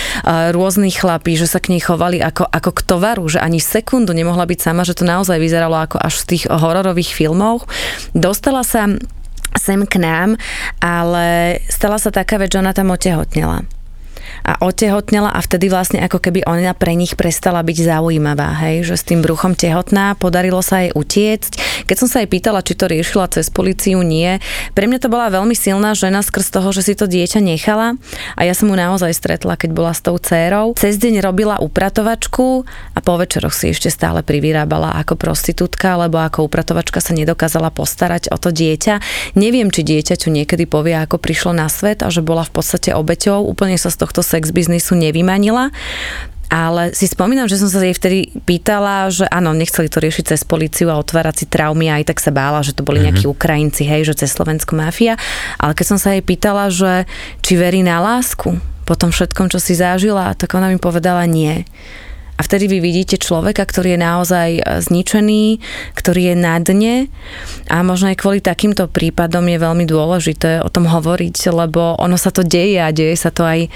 [0.55, 4.47] rôzni chlapí, že sa k nej chovali ako, ako k tovaru, že ani sekundu nemohla
[4.47, 7.67] byť sama, že to naozaj vyzeralo ako až z tých hororových filmov.
[8.15, 8.87] Dostala sa
[9.57, 10.37] sem k nám,
[10.79, 13.65] ale stala sa taká vec, že ona tam otehotnela
[14.45, 18.95] a otehotnela a vtedy vlastne ako keby ona pre nich prestala byť zaujímavá, hej, že
[18.99, 21.85] s tým bruchom tehotná, podarilo sa jej utiecť.
[21.87, 24.41] Keď som sa jej pýtala, či to riešila cez policiu, nie.
[24.75, 27.97] Pre mňa to bola veľmi silná žena skrz toho, že si to dieťa nechala
[28.37, 30.77] a ja som mu naozaj stretla, keď bola s tou dcérou.
[30.77, 36.51] Cez deň robila upratovačku a po večeroch si ešte stále privyrábala ako prostitútka, lebo ako
[36.51, 39.01] upratovačka sa nedokázala postarať o to dieťa.
[39.39, 43.45] Neviem, či dieťaťu niekedy povie, ako prišlo na svet a že bola v podstate obeťou.
[43.47, 45.73] Úplne sa z tohto sex biznisu nevymanila.
[46.49, 50.41] Ale si spomínam, že som sa jej vtedy pýtala, že áno, nechceli to riešiť cez
[50.49, 53.21] policiu a otvárať si traumy a aj tak sa bála, že to boli mm-hmm.
[53.21, 55.21] nejakí Ukrajinci, hej, že cez Slovensko mafia.
[55.61, 57.05] Ale keď som sa jej pýtala, že
[57.45, 58.57] či verí na lásku
[58.89, 61.69] po tom všetkom, čo si zažila, tak ona mi povedala nie.
[62.39, 65.59] A vtedy vy vidíte človeka, ktorý je naozaj e, zničený,
[65.99, 67.11] ktorý je na dne
[67.67, 72.31] a možno aj kvôli takýmto prípadom je veľmi dôležité o tom hovoriť, lebo ono sa
[72.31, 73.67] to deje a deje sa to aj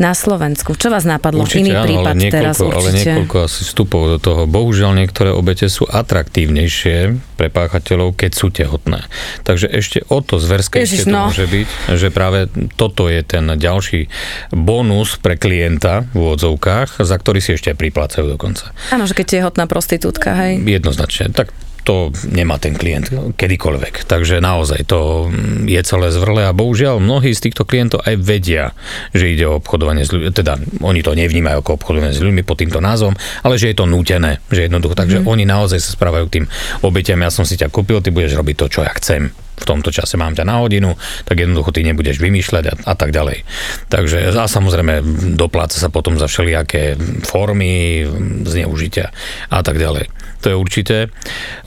[0.00, 0.72] na Slovensku.
[0.72, 1.44] Čo vás napadlo?
[1.44, 2.80] Určite, Iný áno, prípad ale niekoľko, teraz určite.
[2.80, 4.42] Ale niekoľko asi vstupov do toho.
[4.48, 9.04] Bohužiaľ niektoré obete sú atraktívnejšie pre páchateľov, keď sú tehotné.
[9.44, 11.28] Takže ešte o to zverskejšie to no.
[11.28, 11.68] môže byť,
[12.00, 12.48] že práve
[12.80, 14.08] toto je ten ďalší
[14.56, 18.72] bonus pre klienta v úvodzovkách, za ktorý si ešte aj priplácajú dokonca.
[18.88, 20.64] Áno, že keď je tehotná prostitútka, hej.
[20.64, 21.28] Jednoznačne.
[21.28, 21.52] Tak
[21.84, 24.04] to nemá ten klient kedykoľvek.
[24.04, 25.30] Takže naozaj to
[25.66, 28.72] je celé zvrle a bohužiaľ mnohí z týchto klientov aj vedia,
[29.16, 32.60] že ide o obchodovanie s ľuďmi, teda oni to nevnímajú ako obchodovanie s ľuďmi pod
[32.60, 35.26] týmto názvom, ale že je to nútené, že jednoducho, takže mm.
[35.26, 36.46] oni naozaj sa správajú k tým
[36.84, 39.92] obetiam, ja som si ťa kúpil, ty budeš robiť to, čo ja chcem v tomto
[39.92, 40.96] čase mám ťa na hodinu,
[41.28, 43.44] tak jednoducho ty nebudeš vymýšľať a, a tak ďalej.
[43.92, 45.04] Takže a samozrejme
[45.36, 46.96] dopláca sa potom za všelijaké
[47.28, 48.04] formy
[48.48, 49.12] zneužitia
[49.52, 50.08] a tak ďalej
[50.40, 50.96] to je určité.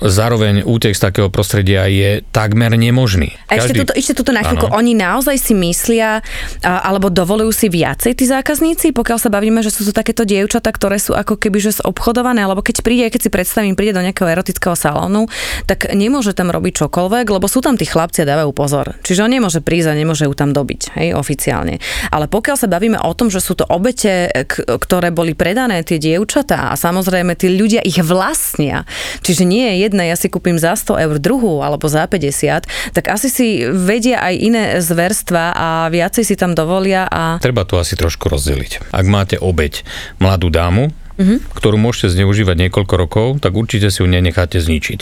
[0.02, 3.38] Zároveň útek z takého prostredia je takmer nemožný.
[3.48, 6.26] A ešte tuto, ešte tuto na chvíľku, oni naozaj si myslia,
[6.66, 10.98] alebo dovolujú si viacej tí zákazníci, pokiaľ sa bavíme, že sú to takéto dievčatá, ktoré
[10.98, 14.74] sú ako keby že obchodované, alebo keď príde, keď si predstavím, príde do nejakého erotického
[14.74, 15.30] salónu,
[15.70, 18.98] tak nemôže tam robiť čokoľvek, lebo sú tam tí chlapci a dávajú pozor.
[19.06, 21.78] Čiže on nemôže prísť a nemôže ju tam dobiť, hej, oficiálne.
[22.10, 26.72] Ale pokiaľ sa bavíme o tom, že sú to obete, ktoré boli predané tie dievčatá
[26.72, 28.88] a samozrejme tí ľudia ich vlastnia.
[29.22, 33.06] Čiže nie je jedna, ja si kúpim za 100 eur druhú alebo za 50, tak
[33.12, 37.06] asi si vedia aj iné zverstva a viacej si tam dovolia.
[37.10, 37.38] A...
[37.44, 38.94] Treba to asi trošku rozdeliť.
[38.96, 39.86] Ak máte obeď
[40.20, 41.38] mladú dámu, mm-hmm.
[41.54, 45.00] ktorú môžete zneužívať niekoľko rokov, tak určite si ju nenecháte zničiť.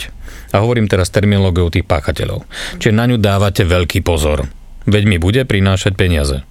[0.52, 2.44] A hovorím teraz terminológiou tých páchateľov.
[2.80, 4.48] Čiže na ňu dávate veľký pozor.
[4.84, 6.42] Veď mi bude prinášať peniaze.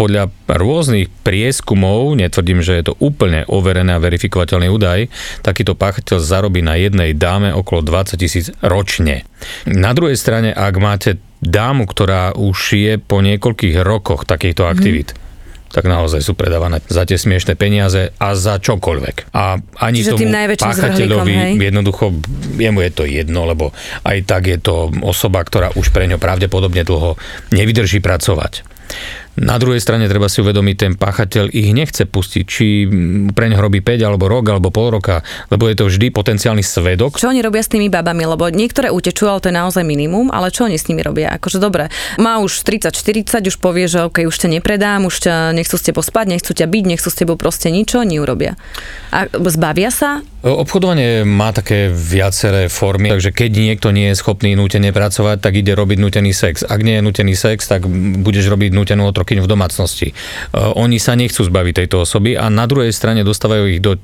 [0.00, 5.12] Podľa rôznych prieskumov, netvrdím, že je to úplne overené a verifikovateľný údaj,
[5.44, 9.28] takýto páchateľ zarobí na jednej dáme okolo 20 tisíc ročne.
[9.68, 14.70] Na druhej strane, ak máte dámu, ktorá už je po niekoľkých rokoch takýchto mhm.
[14.72, 15.29] aktivít, mm
[15.70, 19.30] tak naozaj sú predávané za tie smiešné peniaze a za čokoľvek.
[19.30, 20.26] A ani Čiže tomu
[20.58, 22.10] páchateľovi jednoducho,
[22.58, 23.70] jemu je to jedno, lebo
[24.02, 27.14] aj tak je to osoba, ktorá už pre ňo pravdepodobne dlho
[27.54, 28.66] nevydrží pracovať.
[29.40, 32.84] Na druhej strane treba si uvedomiť, ten páchateľ ich nechce pustiť, či
[33.32, 37.16] pre neho robí 5 alebo rok alebo pol roka, lebo je to vždy potenciálny svedok.
[37.16, 40.52] Čo oni robia s tými babami, lebo niektoré utečú, ale to je naozaj minimum, ale
[40.52, 41.32] čo oni s nimi robia?
[41.40, 41.88] Akože dobre,
[42.20, 46.04] má už 30-40, už povie, že OK, už ťa nepredám, už ťa nechcú s tebou
[46.04, 48.60] spať, nechcú ťa byť, nechcú s tebou proste nič, oni urobia.
[49.08, 50.20] A zbavia sa?
[50.40, 55.76] Obchodovanie má také viaceré formy, takže keď niekto nie je schopný nútene pracovať, tak ide
[55.76, 56.64] robiť nutený sex.
[56.64, 57.84] Ak nie je nutený sex, tak
[58.24, 60.08] budeš robiť nutenú otrokyňu v domácnosti.
[60.10, 60.14] E,
[60.74, 63.94] oni sa nechcú zbaviť tejto osoby a na druhej strane dostávajú ich do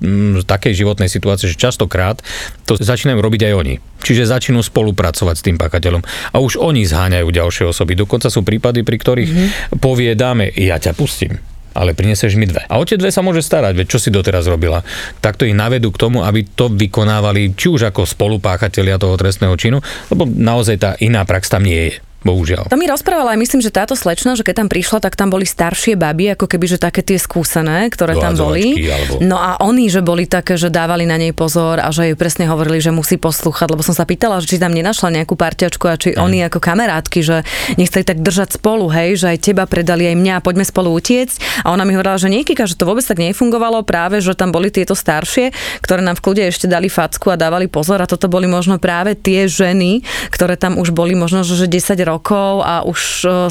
[0.47, 2.23] takej životnej situácie, že častokrát
[2.71, 3.75] to začínajú robiť aj oni.
[4.07, 7.99] Čiže začnú spolupracovať s tým páchateľom a už oni zháňajú ďalšie osoby.
[7.99, 9.83] Dokonca sú prípady, pri ktorých mm-hmm.
[9.83, 11.43] povie dáme, ja ťa pustím
[11.77, 12.65] ale prineseš mi dve.
[12.73, 14.81] A o tie dve sa môže starať, veď čo si doteraz robila.
[15.21, 19.85] Takto ich navedú k tomu, aby to vykonávali či už ako spolupáchatelia toho trestného činu,
[20.09, 22.06] lebo naozaj tá iná prax tam nie je.
[22.27, 22.67] Bohužiaľ.
[22.67, 25.47] To mi rozprávala aj myslím, že táto slečna, že keď tam prišla, tak tam boli
[25.47, 28.91] staršie baby, ako keby, že také tie skúsené, ktoré tam boli.
[28.91, 29.23] Alebo...
[29.23, 32.51] No a oni, že boli také, že dávali na nej pozor a že jej presne
[32.51, 35.95] hovorili, že musí poslúchať, lebo som sa pýtala, že či tam nenašla nejakú parťačku a
[35.95, 36.19] či mm.
[36.19, 37.37] oni ako kamarátky, že
[37.79, 41.63] nechceli tak držať spolu, hej, že aj teba predali aj mňa, poďme spolu utiecť.
[41.63, 44.75] A ona mi hovorila, že niekýka, že to vôbec tak nefungovalo, práve, že tam boli
[44.75, 48.51] tieto staršie, ktoré nám v kľude ešte dali facku a dávali pozor a toto boli
[48.51, 50.03] možno práve tie ženy,
[50.35, 53.01] ktoré tam už boli možno, že 10 rokov rokov a už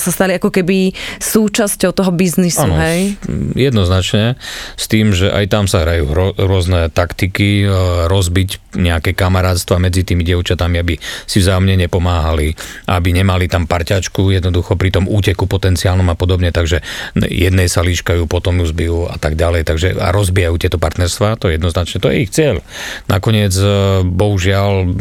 [0.01, 3.13] sa stali ako keby súčasťou toho biznisu, ano, hej?
[3.53, 4.35] Jednoznačne,
[4.75, 7.69] s tým, že aj tam sa hrajú rôzne taktiky,
[8.09, 10.99] rozbiť nejaké kamarátstva medzi tými dievčatami, aby
[11.29, 12.57] si vzájomne nepomáhali,
[12.91, 16.83] aby nemali tam parťačku jednoducho pri tom úteku potenciálnom a podobne, takže
[17.15, 21.47] jednej sa líškajú, potom ju zbijú a tak ďalej, takže a rozbijajú tieto partnerstva, to
[21.47, 22.59] je jednoznačne, to je ich cieľ.
[23.07, 24.91] Nakoniec, e, bohužiaľ,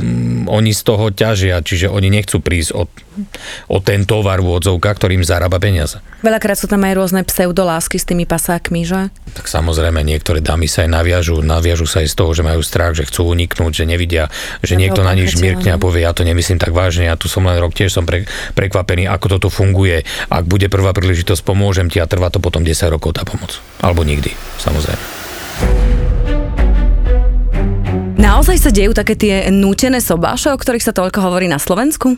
[0.47, 2.87] oni z toho ťažia, čiže oni nechcú prísť o,
[3.71, 6.01] o ten tovar v odzovkách, ktorým zarába peniaze.
[6.25, 9.13] Veľakrát sú tam aj rôzne pseudolásky s tými pasákmi, že?
[9.37, 12.97] Tak samozrejme, niektoré dámy sa aj naviažú, naviažú sa aj z toho, že majú strach,
[12.97, 14.33] že chcú uniknúť, že nevidia,
[14.65, 17.45] že niekto na nich žmirkne a povie, ja to nemyslím tak vážne, ja tu som
[17.45, 18.25] len rok, tiež som pre,
[18.57, 20.07] prekvapený, ako toto funguje.
[20.33, 23.61] Ak bude prvá príležitosť, pomôžem ti a trvá to potom 10 rokov tá pomoc.
[23.85, 25.25] Alebo nikdy, samozrejme.
[28.25, 32.17] Naozaj sa dejú také tie nútené sobáše, o ktorých sa toľko hovorí na Slovensku?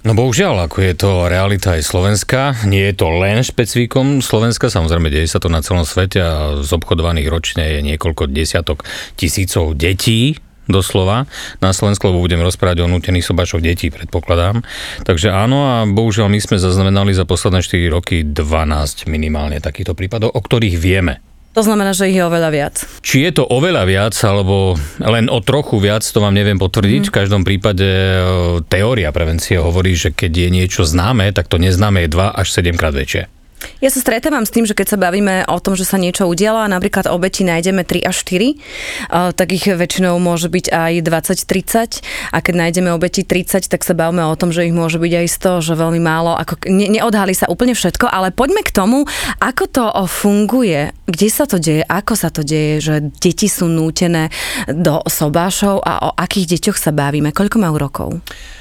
[0.00, 5.12] No bohužiaľ, ako je to realita aj Slovenska, nie je to len špecifikom Slovenska, samozrejme
[5.12, 6.32] deje sa to na celom svete a
[6.64, 8.88] z obchodovaných ročne je niekoľko desiatok
[9.20, 11.28] tisícov detí, doslova
[11.60, 14.64] na Slovensku, lebo budem rozprávať o nutených sobášoch detí, predpokladám.
[15.04, 20.32] Takže áno a bohužiaľ my sme zaznamenali za posledné 4 roky 12 minimálne takýchto prípadov,
[20.32, 21.20] o ktorých vieme.
[21.50, 22.74] To znamená, že ich je oveľa viac.
[23.02, 27.02] Či je to oveľa viac, alebo len o trochu viac, to vám neviem potvrdiť.
[27.02, 27.08] Mm.
[27.10, 28.22] V každom prípade e,
[28.70, 32.78] teória prevencie hovorí, že keď je niečo známe, tak to neznáme je 2 až 7
[32.78, 33.39] krát väčšie.
[33.80, 36.68] Ja sa stretávam s tým, že keď sa bavíme o tom, že sa niečo udiala,
[36.68, 42.54] napríklad obeti nájdeme 3 až 4, tak ich väčšinou môže byť aj 20-30 a keď
[42.56, 45.72] nájdeme obeti 30, tak sa bavíme o tom, že ich môže byť aj 100, že
[45.80, 49.08] veľmi málo, ako ne, neodhalí sa úplne všetko, ale poďme k tomu,
[49.40, 54.28] ako to funguje, kde sa to deje, ako sa to deje, že deti sú nútené
[54.68, 58.08] do sobášov a o akých deťoch sa bavíme, koľko majú rokov?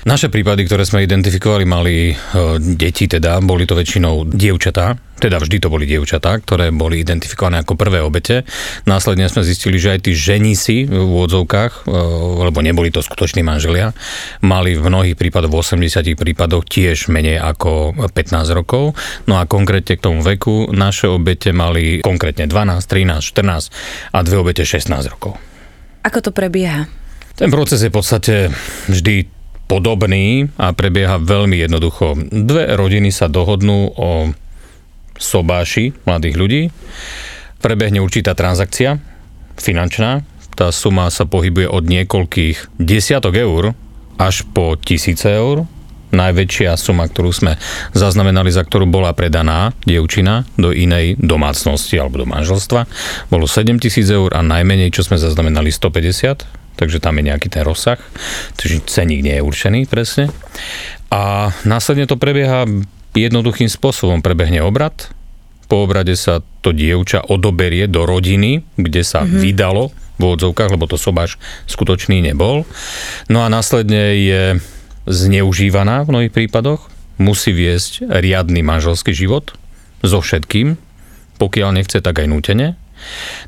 [0.07, 2.15] Naše prípady, ktoré sme identifikovali, mali e,
[2.79, 4.88] deti teda, boli to väčšinou dievčatá,
[5.19, 8.47] teda vždy to boli dievčatá, ktoré boli identifikované ako prvé obete.
[8.87, 11.91] Následne sme zistili, že aj tí ženísi v úvodzovkách, e,
[12.47, 13.91] lebo neboli to skutoční manželia,
[14.39, 18.95] mali v mnohých prípadoch, v 80 prípadoch tiež menej ako 15 rokov.
[19.27, 24.37] No a konkrétne k tomu veku naše obete mali konkrétne 12, 13, 14 a dve
[24.39, 25.35] obete 16 rokov.
[26.07, 26.87] Ako to prebieha?
[27.35, 28.35] Ten proces je v podstate
[28.87, 29.27] vždy
[29.69, 32.17] podobný a prebieha veľmi jednoducho.
[32.33, 34.33] Dve rodiny sa dohodnú o
[35.19, 36.61] sobáši mladých ľudí.
[37.59, 38.97] Prebehne určitá transakcia
[39.59, 40.23] finančná.
[40.55, 43.75] Tá suma sa pohybuje od niekoľkých desiatok eur
[44.15, 45.67] až po tisíce eur.
[46.09, 47.61] Najväčšia suma, ktorú sme
[47.93, 52.89] zaznamenali, za ktorú bola predaná dievčina do inej domácnosti alebo do manželstva,
[53.29, 57.67] bolo 7 tisíc eur a najmenej, čo sme zaznamenali, 150 takže tam je nejaký ten
[57.67, 57.99] rozsah,
[58.55, 60.31] takže ceník nie je určený presne.
[61.11, 62.63] A následne to prebieha
[63.17, 64.21] jednoduchým spôsobom.
[64.21, 65.09] Prebehne obrad,
[65.69, 69.39] po obrade sa to dievča odoberie do rodiny, kde sa mm-hmm.
[69.39, 69.83] vydalo
[70.19, 72.65] v odzovkách, lebo to sobáš skutočný nebol.
[73.31, 74.43] No a následne je
[75.05, 76.89] zneužívaná v mnohých prípadoch,
[77.21, 79.53] musí viesť riadny manželský život
[80.01, 80.75] so všetkým,
[81.39, 82.75] pokiaľ nechce, tak aj nútene.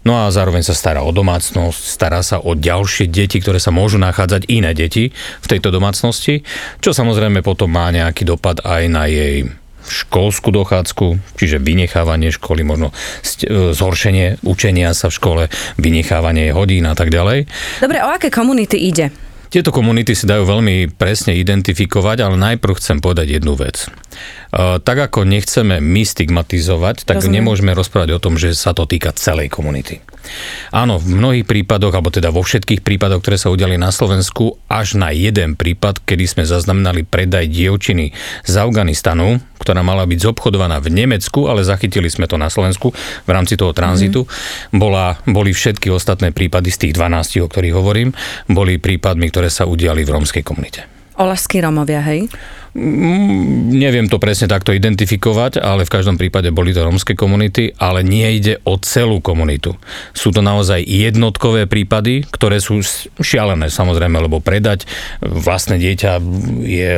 [0.07, 4.01] No a zároveň sa stará o domácnosť, stará sa o ďalšie deti, ktoré sa môžu
[4.01, 6.41] nachádzať iné deti v tejto domácnosti,
[6.81, 9.49] čo samozrejme potom má nejaký dopad aj na jej
[9.81, 15.43] školskú dochádzku, čiže vynechávanie školy, možno e, zhoršenie učenia sa v škole,
[15.81, 17.49] vynechávanie hodín a tak ďalej.
[17.81, 19.09] Dobre, o aké komunity ide?
[19.51, 23.83] Tieto komunity si dajú veľmi presne identifikovať, ale najprv chcem povedať jednu vec.
[24.51, 27.41] E, tak ako nechceme my stigmatizovať, tak Rozumiem.
[27.41, 30.03] nemôžeme rozprávať o tom, že sa to týka celej komunity.
[30.69, 34.95] Áno, v mnohých prípadoch, alebo teda vo všetkých prípadoch, ktoré sa udiali na Slovensku, až
[34.95, 38.13] na jeden prípad, kedy sme zaznamenali predaj dievčiny
[38.45, 42.93] z Afganistanu, ktorá mala byť zobchodovaná v Nemecku, ale zachytili sme to na Slovensku
[43.25, 44.29] v rámci toho tranzitu.
[44.71, 44.77] Mm.
[44.77, 48.13] Bola, boli všetky ostatné prípady z tých 12, o ktorých hovorím,
[48.45, 51.00] boli prípadmi, ktoré sa udiali v rómskej komunite.
[51.19, 52.31] Olašskí Romovia, hej?
[52.71, 57.99] Mm, neviem to presne takto identifikovať, ale v každom prípade boli to rómske komunity, ale
[57.99, 59.75] nie ide o celú komunitu.
[60.15, 62.79] Sú to naozaj jednotkové prípady, ktoré sú
[63.19, 64.87] šialené samozrejme, lebo predať
[65.19, 66.11] vlastné dieťa
[66.63, 66.91] je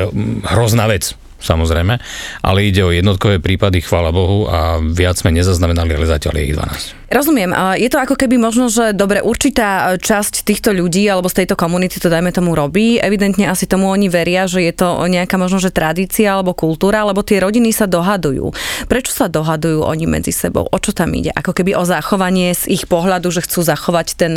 [0.46, 2.00] hrozná vec samozrejme,
[2.40, 6.56] ale ide o jednotkové prípady, chvála Bohu, a viac sme nezaznamenali, ale zatiaľ je ich
[6.56, 7.03] 12.
[7.14, 7.54] Rozumiem.
[7.78, 12.02] Je to ako keby možno, že dobre, určitá časť týchto ľudí alebo z tejto komunity
[12.02, 12.98] to dajme tomu robí.
[12.98, 17.22] Evidentne asi tomu oni veria, že je to nejaká možno, že tradícia alebo kultúra, lebo
[17.22, 18.50] tie rodiny sa dohadujú.
[18.90, 20.66] Prečo sa dohadujú oni medzi sebou?
[20.66, 21.30] O čo tam ide?
[21.38, 24.34] Ako keby o zachovanie z ich pohľadu, že chcú zachovať ten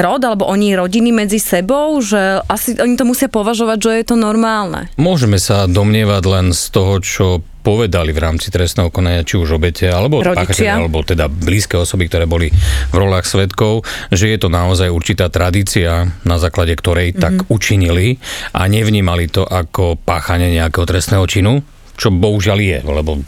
[0.00, 4.16] rod, alebo oni rodiny medzi sebou, že asi oni to musia považovať, že je to
[4.16, 4.88] normálne.
[4.96, 7.26] Môžeme sa domnievať len z toho, čo
[7.64, 12.28] povedali v rámci trestného konania, či už obete, alebo páchateľe, alebo teda blízke osoby, ktoré
[12.28, 12.52] boli
[12.92, 17.24] v rolách svetkov, že je to naozaj určitá tradícia, na základe ktorej mm-hmm.
[17.24, 18.20] tak učinili
[18.52, 23.22] a nevnímali to ako páchanie nejakého trestného činu, čo bohužiaľ je, lebo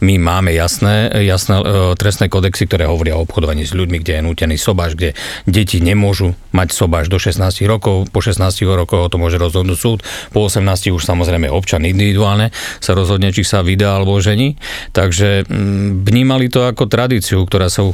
[0.00, 1.64] my máme jasné, jasné e,
[1.98, 5.12] trestné kodexy, ktoré hovoria o obchodovaní s ľuďmi, kde je nútený sobáš, kde
[5.44, 9.98] deti nemôžu mať sobáš do 16 rokov, po 16 rokoch to môže rozhodnúť súd,
[10.32, 14.56] po 18 už samozrejme občan individuálne sa rozhodne, či sa vydá alebo žení.
[14.96, 17.84] Takže mm, vnímali to ako tradíciu, ktorá sa,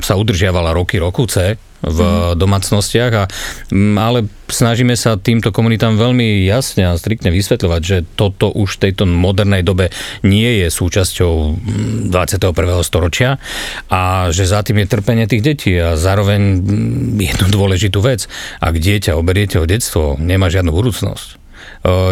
[0.00, 2.40] sa udržiavala roky, rokuce, v mm.
[2.40, 3.24] domácnostiach, a,
[4.00, 9.04] ale snažíme sa týmto komunitám veľmi jasne a striktne vysvetľovať, že toto už v tejto
[9.04, 9.90] modernej dobe
[10.22, 11.32] nie je súčasťou
[12.10, 12.54] 21.
[12.86, 13.42] storočia
[13.90, 16.62] a že za tým je trpenie tých detí a zároveň
[17.18, 18.30] jednu dôležitú vec,
[18.62, 21.45] ak dieťa oberiete o detstvo, nemá žiadnu budúcnosť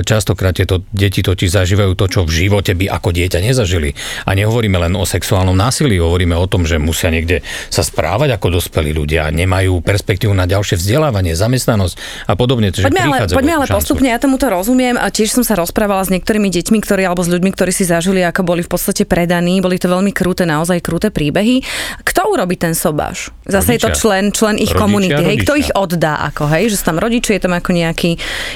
[0.04, 3.96] Častokrát tieto deti totiž zažívajú to, čo v živote by ako dieťa nezažili.
[4.22, 8.60] A nehovoríme len o sexuálnom násilí, hovoríme o tom, že musia niekde sa správať ako
[8.60, 11.94] dospelí ľudia, nemajú perspektívu na ďalšie vzdelávanie, zamestnanosť
[12.30, 12.70] a podobne.
[12.70, 16.48] Poďme ale, poďme ale postupne, ja tomuto rozumiem a tiež som sa rozprávala s niektorými
[16.54, 19.90] deťmi, ktorí alebo s ľuďmi, ktorí si zažili, ako boli v podstate predaní, boli to
[19.90, 21.66] veľmi krúte, naozaj krúte príbehy.
[22.06, 23.34] Kto urobí ten sobáš?
[23.44, 23.74] Zase rodičia.
[23.74, 26.84] je to člen, člen ich rodičia, komunity, hej, kto ich oddá, ako hej, že sú
[26.94, 28.10] tam rodičia, je tam ako nejaký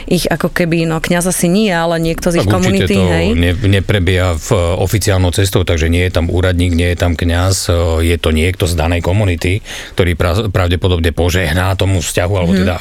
[0.08, 3.26] ich ako keby no, kňaz asi nie, ale niekto z ich komunity, to hej?
[3.32, 7.72] Ne, neprebieha v eh, oficiálnou cestou, takže nie je tam úradník, nie je tam kňaz,
[7.72, 9.64] eh, je to niekto z danej komunity,
[9.96, 10.14] ktorý
[10.52, 12.60] pravdepodobne požehná tomu vzťahu, alebo hmm.
[12.60, 12.76] teda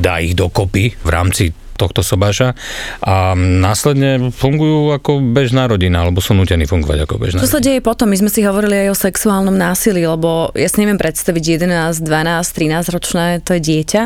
[0.00, 1.44] dá ich dokopy v rámci
[1.82, 2.54] tohto sobáša
[3.02, 7.82] a následne fungujú ako bežná rodina, alebo sú nutení fungovať ako bežná Čo sa deje
[7.82, 8.06] potom?
[8.06, 12.06] My sme si hovorili aj o sexuálnom násilí, lebo ja si neviem predstaviť 11, 12,
[12.06, 14.02] 13 ročné, to je dieťa,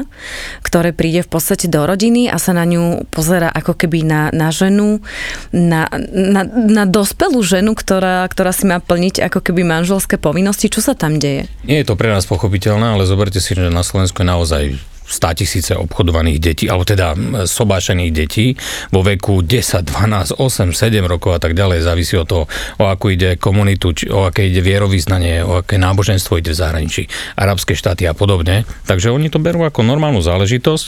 [0.65, 4.49] ktoré príde v podstate do rodiny a sa na ňu pozera ako keby na, na
[4.49, 5.05] ženu,
[5.53, 10.73] na, na, na dospelú ženu, ktorá, ktorá si má plniť ako keby manželské povinnosti.
[10.73, 11.51] Čo sa tam deje?
[11.67, 14.65] Nie je to pre nás pochopiteľné, ale zoberte si, že na Slovensku je naozaj
[15.07, 17.15] 100 tisíce obchodovaných detí, alebo teda
[17.47, 18.59] sobášených detí
[18.91, 21.87] vo veku 10, 12, 8, 7 rokov a tak ďalej.
[21.87, 22.45] Závisí od toho,
[22.83, 27.03] o akú ide komunitu, či, o aké ide vierovýznanie, o aké náboženstvo ide v zahraničí,
[27.39, 28.67] arabské štáty a podobne.
[28.91, 30.87] Takže oni to berú ako normálnu záležitosť.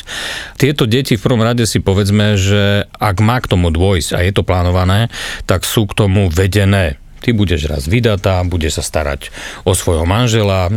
[0.59, 4.33] Tieto deti v prvom rade si povedzme, že ak má k tomu dôjsť a je
[4.35, 5.09] to plánované,
[5.47, 9.35] tak sú k tomu vedené Ty budeš raz vydatá, budeš sa starať
[9.67, 10.71] o svojho manžela,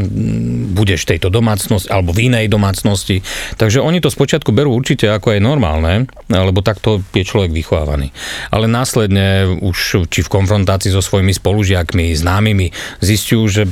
[0.73, 3.21] budeš v tejto domácnosti alebo v inej domácnosti.
[3.62, 8.10] Takže oni to spočiatku berú určite ako aj normálne, lebo takto je človek vychovávaný.
[8.49, 12.73] Ale následne už či v konfrontácii so svojimi spolužiakmi, známymi,
[13.04, 13.63] zistujú, že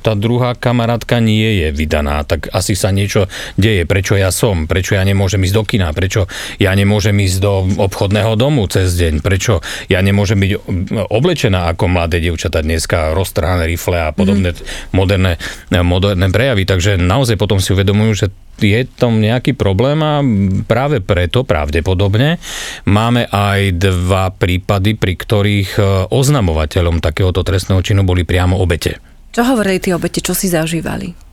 [0.00, 3.28] tá druhá kamarátka nie je vydaná, tak asi sa niečo
[3.60, 3.84] deje.
[3.84, 4.64] Prečo ja som?
[4.64, 5.92] Prečo ja nemôžem ísť do kina?
[5.92, 9.20] Prečo ja nemôžem ísť do obchodného domu cez deň?
[9.20, 9.60] Prečo
[9.90, 10.52] ja nemôžem byť
[11.10, 14.94] oblečená ako mladé dievčatá dneska, roztrhané rifle a podobné mm-hmm.
[14.94, 15.32] moderné,
[15.82, 16.62] moderné prejavy.
[16.62, 18.26] Takže naozaj potom si uvedomujú, že
[18.60, 20.20] je tam nejaký problém a
[20.68, 22.36] práve preto pravdepodobne
[22.84, 29.00] máme aj dva prípady, pri ktorých e, oznamovateľom takéhoto trestného činu boli priamo obete.
[29.32, 31.29] Čo hovorili tí obete, čo si zažívali?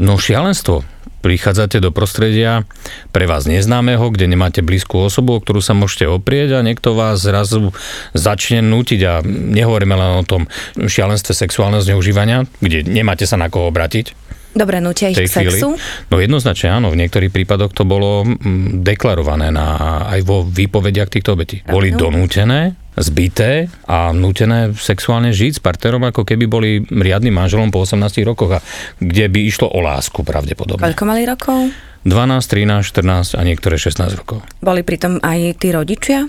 [0.00, 0.84] No šialenstvo
[1.22, 2.66] prichádzate do prostredia
[3.14, 7.22] pre vás neznámeho, kde nemáte blízku osobu, o ktorú sa môžete oprieť a niekto vás
[7.22, 7.70] zrazu
[8.12, 13.70] začne nútiť a nehovoríme len o tom šialenstve sexuálneho zneužívania, kde nemáte sa na koho
[13.70, 14.18] obratiť.
[14.52, 15.80] Dobre, nutia ich k sexu?
[16.12, 21.32] No jednoznačne áno, v niektorých prípadoch to bolo mm, deklarované na, aj vo výpovediach týchto
[21.32, 21.64] obetí.
[21.64, 27.80] Boli donútené zbité a nutené sexuálne žiť s partnerom, ako keby boli riadnym manželom po
[27.88, 28.64] 18 rokoch, a
[29.00, 30.84] kde by išlo o lásku pravdepodobne.
[30.84, 31.72] Koľko mali rokov?
[32.04, 34.44] 12, 13, 14 a niektoré 16 rokov.
[34.60, 36.28] Boli pritom aj tí rodičia?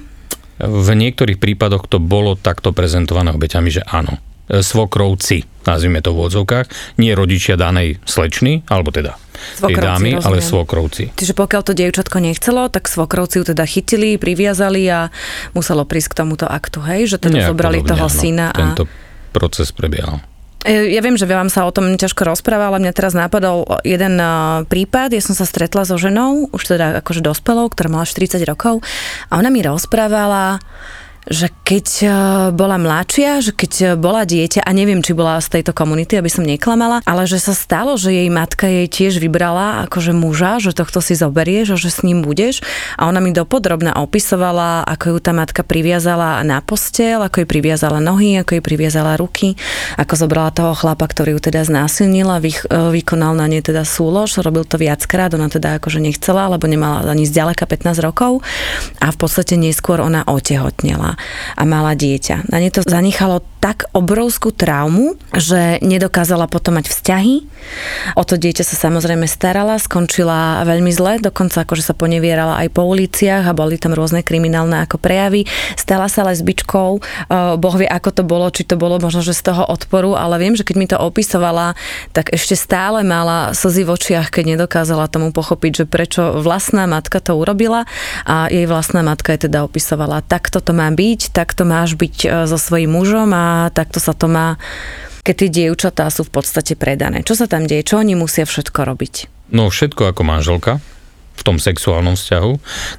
[0.64, 4.22] V niektorých prípadoch to bolo takto prezentované obeťami, že áno.
[4.52, 9.16] Svokrovci, nazvime to v odzovkách, nie rodičia danej slečny, alebo teda
[9.60, 10.28] tej dámy, rozumiem.
[10.28, 11.04] ale svokrovci.
[11.16, 15.12] Čiže pokiaľ to dievčatko nechcelo, tak svokrovci ju teda chytili, priviazali a
[15.52, 17.02] muselo prísť k tomuto aktu, hej?
[17.12, 18.20] Že teda Nejak zobrali podobne, toho áno.
[18.20, 18.48] syna.
[18.52, 18.60] A...
[18.60, 18.84] Tento
[19.36, 20.24] proces prebiehal.
[20.64, 24.16] E, ja viem, že vám sa o tom ťažko rozpráva, ale mňa teraz napadol jeden
[24.16, 24.28] e,
[24.68, 25.12] prípad.
[25.12, 28.80] Ja som sa stretla so ženou, už teda akože dospelou, ktorá mala 40 rokov
[29.28, 30.64] a ona mi rozprávala,
[31.32, 32.08] že keď e,
[32.52, 36.28] bola mladšia, že keď e, bola dieťa, a neviem, či bola z tejto komunity, aby
[36.28, 40.76] som neklamala, ale že sa stalo, že jej matka jej tiež vybrala akože muža, že
[40.76, 42.60] tohto si zoberieš a že s ním budeš.
[43.00, 48.04] A ona mi dopodrobne opisovala, ako ju tá matka priviazala na postel, ako jej priviazala
[48.04, 49.56] nohy, ako jej priviazala ruky,
[49.96, 52.62] ako zobrala toho chlapa, ktorý ju teda znásilnila, vy, e,
[53.00, 57.24] vykonal na nej teda súlož, robil to viackrát, ona teda akože nechcela, lebo nemala ani
[57.24, 58.44] zďaleka 15 rokov.
[59.00, 61.13] A v podstate neskôr ona otehotnela
[61.58, 62.50] a mala dieťa.
[62.50, 67.48] Na nej to zanechalo tak obrovskú traumu, že nedokázala potom mať vzťahy.
[68.20, 72.84] O to dieťa sa samozrejme starala, skončila veľmi zle, dokonca akože sa ponevierala aj po
[72.84, 75.48] uliciach a boli tam rôzne kriminálne ako prejavy.
[75.80, 77.02] Stala sa lesbičkou, e,
[77.56, 80.60] boh vie ako to bolo, či to bolo možno, že z toho odporu, ale viem,
[80.60, 81.80] že keď mi to opisovala,
[82.12, 87.24] tak ešte stále mala slzy v očiach, keď nedokázala tomu pochopiť, že prečo vlastná matka
[87.24, 87.88] to urobila
[88.28, 92.28] a jej vlastná matka je teda opisovala, takto to má byť, takto máš byť e,
[92.44, 94.56] so svojím mužom a takto sa to má,
[95.24, 97.24] keď tie dievčatá sú v podstate predané.
[97.24, 97.88] Čo sa tam deje?
[97.88, 99.14] Čo oni musia všetko robiť?
[99.54, 100.82] No všetko ako manželka,
[101.34, 102.52] v tom sexuálnom vzťahu.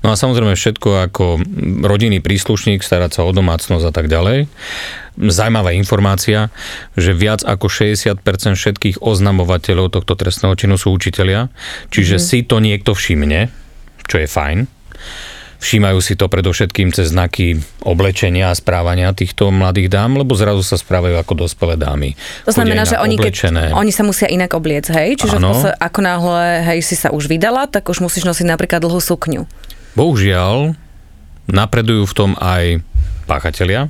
[0.03, 1.25] No a samozrejme všetko ako
[1.87, 4.51] rodinný príslušník, starať sa o domácnosť a tak ďalej.
[5.15, 6.51] Zajímavá informácia,
[6.99, 8.19] že viac ako 60%
[8.59, 11.47] všetkých oznamovateľov tohto trestného činu sú učitelia,
[11.95, 12.31] čiže mm-hmm.
[12.35, 13.55] si to niekto všimne,
[14.11, 14.59] čo je fajn.
[15.65, 20.77] Všímajú si to predovšetkým cez znaky oblečenia a správania týchto mladých dám, lebo zrazu sa
[20.77, 22.13] správajú ako dospelé dámy.
[22.45, 25.17] To znamená, že oni, keď, oni sa musia inak obliec, hej?
[25.17, 29.01] Čiže podstate, ako náhle hej, si sa už vydala, tak už musíš nosiť napríklad dlhú
[29.01, 29.49] sukňu.
[29.97, 30.77] Bohužiaľ,
[31.49, 32.85] napredujú v tom aj
[33.25, 33.89] páchatelia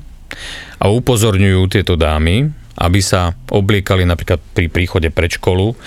[0.79, 5.79] a upozorňujú tieto dámy, aby sa obliekali napríklad pri príchode pred školu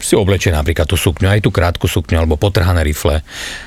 [0.00, 3.24] si oblečie napríklad tú sukňu, aj tú krátku sukňu alebo potrhané rifle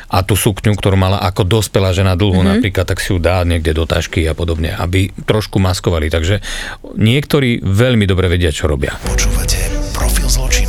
[0.09, 2.53] a tú sukňu, ktorú mala ako dospelá žena dlhú mm-hmm.
[2.61, 6.09] napríklad, tak si ju dá niekde do tašky a podobne, aby trošku maskovali.
[6.09, 6.41] Takže
[6.97, 8.97] niektorí veľmi dobre vedia, čo robia.
[9.05, 9.57] Počúvate
[9.93, 10.68] Profil zločinu.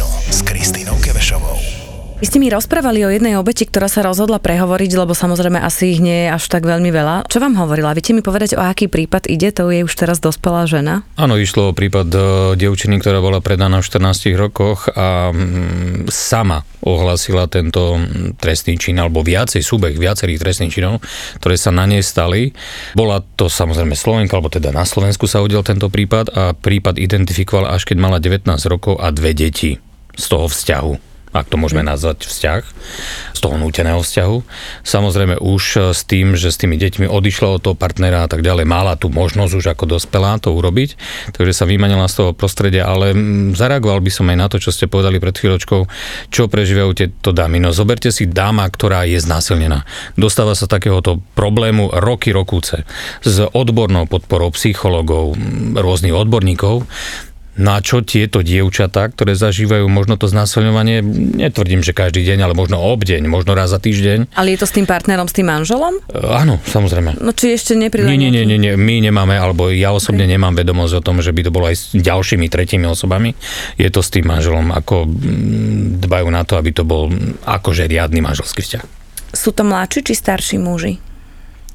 [2.21, 6.05] Vy ste mi rozprávali o jednej obeti, ktorá sa rozhodla prehovoriť, lebo samozrejme asi ich
[6.05, 7.25] nie je až tak veľmi veľa.
[7.25, 7.97] Čo vám hovorila?
[7.97, 9.49] Viete mi povedať, o aký prípad ide?
[9.57, 11.01] To je už teraz dospelá žena?
[11.16, 12.23] Áno, išlo o prípad uh,
[12.61, 17.97] dievčiny, ktorá bola predaná v 14 rokoch a um, sama ohlasila tento
[18.37, 21.01] trestný čin, alebo viacej súbeh viacerých trestných činov,
[21.41, 22.53] ktoré sa na nej stali.
[22.93, 27.73] Bola to samozrejme Slovenka, alebo teda na Slovensku sa udiel tento prípad a prípad identifikoval
[27.73, 29.81] až keď mala 19 rokov a dve deti
[30.21, 32.62] z toho vzťahu ak to môžeme nazvať vzťah,
[33.35, 34.37] z toho núteného vzťahu.
[34.83, 38.43] Samozrejme už e, s tým, že s tými deťmi odišla od toho partnera a tak
[38.43, 40.99] ďalej, mala tú možnosť už ako dospelá to urobiť,
[41.33, 43.14] takže sa vymanila z toho prostredia, ale
[43.55, 45.81] zareagoval by som aj na to, čo ste povedali pred chvíľočkou,
[46.35, 47.62] čo prežívajú tieto dámy.
[47.62, 49.87] No zoberte si dáma, ktorá je znásilnená.
[50.18, 52.83] Dostáva sa takéhoto problému roky, rokúce
[53.22, 55.39] s odbornou podporou psychologov,
[55.78, 56.85] rôznych odborníkov
[57.61, 61.05] na čo tieto dievčatá, ktoré zažívajú možno to znásilňovanie,
[61.37, 64.33] netvrdím, že každý deň, ale možno obdeň, možno raz za týždeň.
[64.33, 66.01] Ale je to s tým partnerom, s tým manželom?
[66.09, 67.21] Uh, áno, samozrejme.
[67.21, 70.41] No či ešte nepridá nie, nie, nie, nie, my nemáme, alebo ja osobne okay.
[70.41, 73.37] nemám vedomosť o tom, že by to bolo aj s ďalšími tretími osobami.
[73.77, 77.13] Je to s tým manželom, ako mm, dbajú na to, aby to bol
[77.45, 78.85] akože riadny manželský vzťah.
[79.37, 80.97] Sú to mladší či starší muži?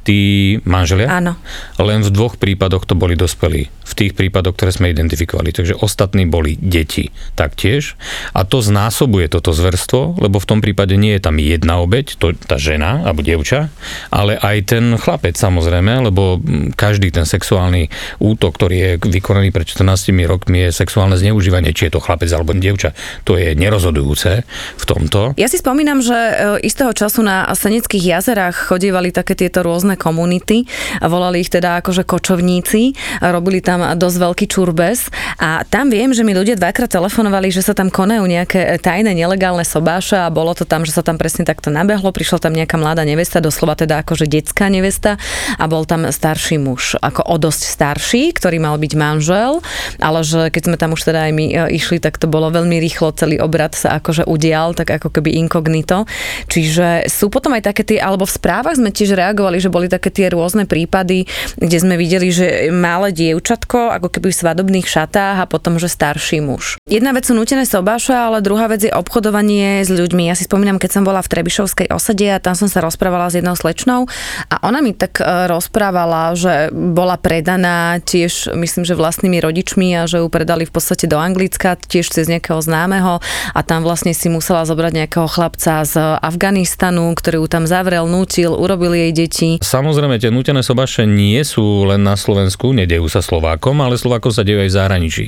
[0.05, 0.19] Tí
[0.65, 1.09] manželia?
[1.13, 1.37] Áno.
[1.77, 5.53] Len v dvoch prípadoch to boli dospelí v tých prípadoch, ktoré sme identifikovali.
[5.53, 7.93] Takže ostatní boli deti taktiež.
[8.33, 12.33] A to znásobuje toto zverstvo, lebo v tom prípade nie je tam jedna obeď, to,
[12.33, 13.69] tá žena alebo dievča,
[14.09, 16.41] ale aj ten chlapec samozrejme, lebo
[16.73, 21.97] každý ten sexuálny útok, ktorý je vykonaný pred 14 rokmi, je sexuálne zneužívanie, či je
[21.97, 22.97] to chlapec alebo dievča.
[23.29, 25.37] To je nerozhodujúce v tomto.
[25.37, 26.33] Ja si spomínam, že e,
[26.65, 30.65] istého času na Seneckých jazerách chodívali také tieto rôzne komunity
[31.03, 35.91] a volali ich teda akože kočovníci a robili tam tam dosť veľký čurbes a tam
[35.91, 40.31] viem, že mi ľudia dvakrát telefonovali, že sa tam konajú nejaké tajné nelegálne sobáše a
[40.31, 43.75] bolo to tam, že sa tam presne takto nabehlo, prišla tam nejaká mladá nevesta, doslova
[43.75, 45.19] teda akože detská nevesta
[45.59, 49.59] a bol tam starší muž, ako o dosť starší, ktorý mal byť manžel,
[49.99, 52.79] ale že keď sme tam už teda aj my e, išli, tak to bolo veľmi
[52.79, 56.07] rýchlo, celý obrad sa akože udial, tak ako keby inkognito.
[56.47, 60.07] Čiže sú potom aj také tie, alebo v správach sme tiež reagovali, že boli také
[60.15, 61.27] tie rôzne prípady,
[61.59, 65.89] kde sme videli, že malé dievčat dievčatko, ako keby v svadobných šatách a potom, že
[65.89, 66.77] starší muž.
[66.85, 70.29] Jedna vec sú nutené sobáše, ale druhá vec je obchodovanie s ľuďmi.
[70.29, 73.41] Ja si spomínam, keď som bola v Trebišovskej osade a tam som sa rozprávala s
[73.41, 74.05] jednou slečnou
[74.53, 80.05] a ona mi tak e, rozprávala, že bola predaná tiež, myslím, že vlastnými rodičmi a
[80.05, 83.17] že ju predali v podstate do Anglicka, tiež cez nejakého známeho
[83.55, 88.53] a tam vlastne si musela zobrať nejakého chlapca z Afganistanu, ktorý ju tam zavrel, nútil,
[88.53, 89.49] urobil jej deti.
[89.57, 94.43] Samozrejme, tie nutené sobaše nie sú len na Slovensku, nedejú sa Slovákom, ale Slovákom sa
[94.45, 95.25] dejú aj v zahraničí.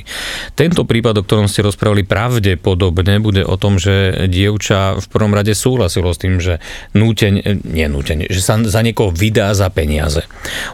[0.53, 5.53] Tento prípad, o ktorom ste rozprávali, pravdepodobne bude o tom, že dievča v prvom rade
[5.53, 6.59] súhlasilo s tým, že
[6.93, 10.23] núteň, nie núteň, že sa za niekoho vydá za peniaze.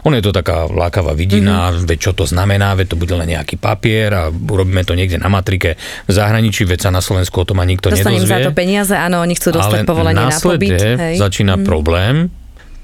[0.04, 1.88] Ono je to taká lákavá vidina, mm-hmm.
[1.88, 5.30] veď čo to znamená, veď to bude len nejaký papier a urobíme to niekde na
[5.32, 5.76] matrike
[6.08, 8.44] v zahraničí, veď sa na Slovensku o tom a nikto Dostanem nedozvie.
[8.44, 10.76] za to peniaze, áno, oni chcú dostať ale povolenie na pobyt.
[10.76, 11.16] Hej.
[11.18, 11.64] začína mm.
[11.64, 12.28] problém,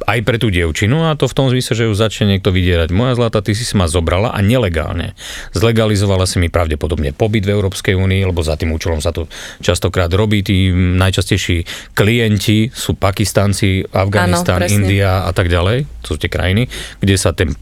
[0.06, 2.88] aj pre tú dievčinu a to v tom zmysle, že ju začne niekto vydierať.
[2.92, 5.14] Moja zlata, ty si ma zobrala a nelegálne.
[5.56, 9.30] Zlegalizovala si mi pravdepodobne pobyt v Európskej únii, lebo za tým účelom sa to
[9.60, 10.42] častokrát robí.
[10.44, 15.86] Tí najčastejší klienti sú Pakistanci, Afganistan, India a tak ďalej.
[16.04, 16.66] To sú tie krajiny,
[17.00, 17.52] kde sa ten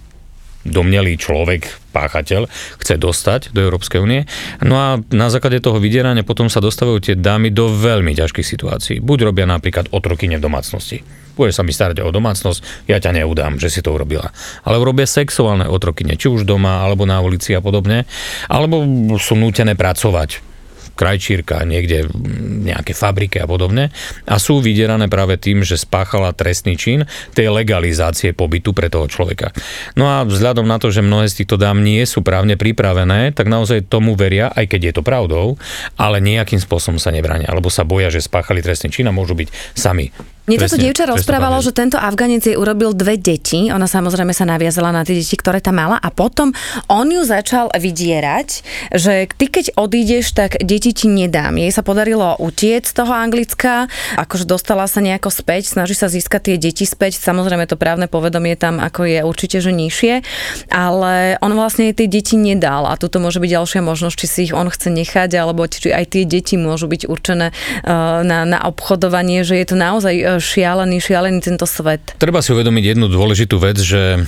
[0.70, 2.46] domnelý človek, páchateľ,
[2.78, 4.28] chce dostať do Európskej únie.
[4.62, 8.96] No a na základe toho vydierania potom sa dostávajú tie dámy do veľmi ťažkých situácií.
[9.02, 11.02] Buď robia napríklad otrokyne v domácnosti.
[11.38, 14.34] Budeš sa mi starať o domácnosť, ja ťa neudám, že si to urobila.
[14.66, 18.10] Ale robia sexuálne otrokyne, či už doma, alebo na ulici a podobne.
[18.50, 18.82] Alebo
[19.22, 20.57] sú nútené pracovať
[20.98, 23.94] krajčírka, niekde v nejaké fabrike a podobne
[24.26, 27.06] a sú vydierané práve tým, že spáchala trestný čin
[27.38, 29.54] tej legalizácie pobytu pre toho človeka.
[29.94, 33.46] No a vzhľadom na to, že mnohé z týchto dám nie sú právne pripravené, tak
[33.46, 35.54] naozaj tomu veria, aj keď je to pravdou,
[35.94, 39.48] ale nejakým spôsobom sa nebránia, alebo sa boja, že spáchali trestný čin a môžu byť
[39.78, 40.10] sami
[40.48, 43.68] mne toto dievča rozprávalo, že tento Afganec jej urobil dve deti.
[43.68, 46.56] Ona samozrejme sa naviazala na tie deti, ktoré tam mala a potom
[46.88, 48.64] on ju začal vydierať,
[48.96, 51.52] že ty keď odídeš, tak deti ti nedám.
[51.60, 56.48] Jej sa podarilo utiec z toho Anglicka, akože dostala sa nejako späť, snaží sa získať
[56.48, 57.20] tie deti späť.
[57.20, 60.24] Samozrejme to právne povedomie tam ako je určite, že nižšie,
[60.72, 64.56] ale on vlastne tie deti nedal a tuto môže byť ďalšia možnosť, či si ich
[64.56, 67.88] on chce nechať, alebo či aj tie deti môžu byť určené eh,
[68.24, 72.16] na, na obchodovanie, že je to naozaj eh, šialený, šialený tento svet.
[72.18, 74.24] Treba si uvedomiť jednu dôležitú vec, že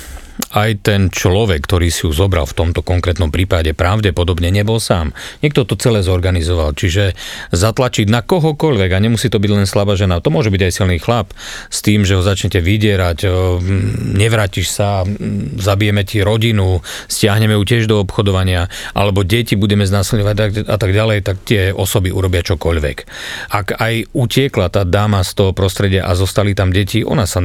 [0.50, 5.12] aj ten človek, ktorý si ju zobral v tomto konkrétnom prípade, pravdepodobne nebol sám.
[5.44, 7.14] Niekto to celé zorganizoval, čiže
[7.52, 10.98] zatlačiť na kohokoľvek, a nemusí to byť len slabá žena, to môže byť aj silný
[10.98, 11.30] chlap,
[11.70, 13.18] s tým, že ho začnete vydierať,
[14.16, 15.06] nevrátiš sa,
[15.58, 21.18] zabijeme ti rodinu, stiahneme ju tiež do obchodovania, alebo deti budeme znásilňovať a tak ďalej,
[21.26, 22.96] tak tie osoby urobia čokoľvek.
[23.50, 27.42] Ak aj utiekla tá dáma z toho prostredia a zostali tam deti, ona sa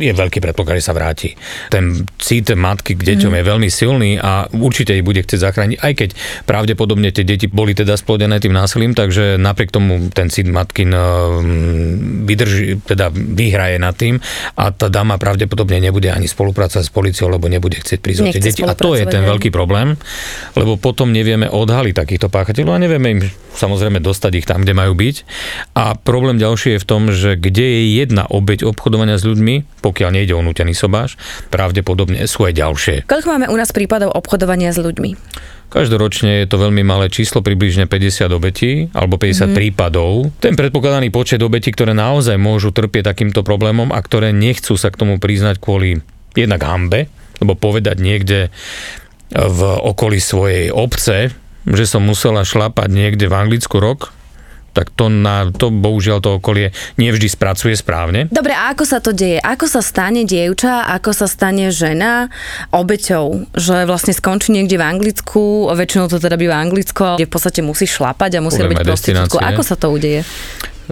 [0.00, 1.34] je veľký predpoklad, že sa vráti.
[1.68, 3.38] Ten cít matky k deťom mm.
[3.38, 6.10] je veľmi silný a určite ich bude chcieť zachrániť, aj keď
[6.44, 10.88] pravdepodobne tie deti boli teda splodené tým násilím, takže napriek tomu ten cít matky
[12.26, 14.18] vydrží, teda vyhraje nad tým
[14.58, 18.60] a tá dáma pravdepodobne nebude ani spolupracovať s policiou, lebo nebude chcieť prísť tie deti.
[18.66, 19.94] A to je ten veľký problém,
[20.58, 23.20] lebo potom nevieme odhaliť takýchto páchateľov a nevieme im
[23.54, 25.16] samozrejme dostať ich tam, kde majú byť.
[25.78, 30.10] A problém ďalší je v tom, že kde je jedna obeď obchodovania s ľuďmi, pokiaľ
[30.10, 31.14] nejde o nutený sobáš,
[31.52, 32.96] pravde pravdepodobne sú aj ďalšie.
[33.06, 35.14] Koľko máme u nás prípadov obchodovania s ľuďmi?
[35.70, 39.54] Každoročne je to veľmi malé číslo, približne 50 obetí alebo 50 mm.
[39.54, 40.34] prípadov.
[40.42, 44.98] Ten predpokladaný počet obetí, ktoré naozaj môžu trpieť takýmto problémom a ktoré nechcú sa k
[44.98, 46.02] tomu priznať kvôli
[46.34, 47.06] jednak hambe,
[47.38, 48.50] lebo povedať niekde
[49.30, 51.30] v okolí svojej obce,
[51.70, 54.10] že som musela šlapať niekde v Anglicku rok,
[54.70, 58.30] tak to, na, to bohužiaľ to okolie nevždy spracuje správne.
[58.30, 59.42] Dobre, a ako sa to deje?
[59.42, 62.30] Ako sa stane dievča, ako sa stane žena
[62.70, 63.50] obeťou?
[63.54, 67.86] Že vlastne skončí niekde v Anglicku, väčšinou to teda býva Anglicko, kde v podstate musí
[67.86, 69.38] šlapať a musí robiť prostitútku.
[69.42, 70.22] Ako sa to udeje?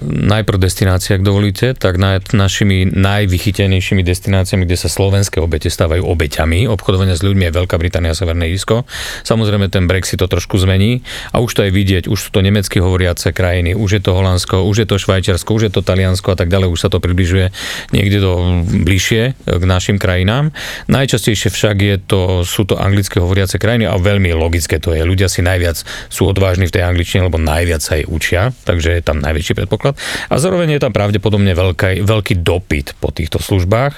[0.03, 6.71] Najprv destinácia, ak dovolíte, tak na, našimi najvychytenejšími destináciami, kde sa slovenské obete stávajú obeťami
[6.71, 8.85] obchodovania s ľuďmi je Veľká Británia a Severné Írsko.
[9.25, 11.01] Samozrejme ten Brexit to trošku zmení
[11.33, 14.67] a už to je vidieť, už sú to nemecky hovoriace krajiny, už je to Holandsko,
[14.67, 17.51] už je to Švajčiarsko, už je to Taliansko a tak ďalej, už sa to približuje
[17.95, 20.53] niekde do bližšie k našim krajinám.
[20.93, 25.07] Najčastejšie však je to, sú to anglické hovoriace krajiny a veľmi logické to je.
[25.07, 25.81] Ľudia si najviac
[26.13, 29.88] sú odvážni v tej angličtine, lebo najviac sa jej učia, takže je tam najväčší predpoklad
[29.89, 30.29] napríklad.
[30.29, 33.95] A zároveň je tam pravdepodobne veľký, veľký dopyt po týchto službách.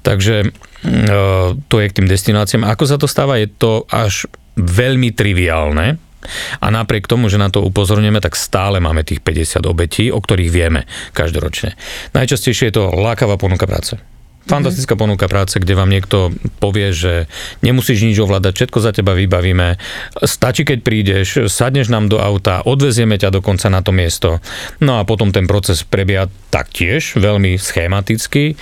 [0.00, 0.52] Takže mm,
[0.88, 1.18] e,
[1.68, 2.68] to je k tým destináciám.
[2.68, 6.00] Ako sa to stáva, je to až veľmi triviálne.
[6.64, 10.48] A napriek tomu, že na to upozorňujeme, tak stále máme tých 50 obetí, o ktorých
[10.48, 11.76] vieme každoročne.
[12.16, 14.13] Najčastejšie je to lákavá ponuka práce
[14.44, 16.28] Fantastická ponuka práce, kde vám niekto
[16.60, 17.32] povie, že
[17.64, 19.80] nemusíš nič ovládať, všetko za teba vybavíme.
[20.20, 24.44] Stačí, keď prídeš, sadneš nám do auta, odvezieme ťa dokonca na to miesto.
[24.84, 28.60] No a potom ten proces prebieha taktiež veľmi schematicky,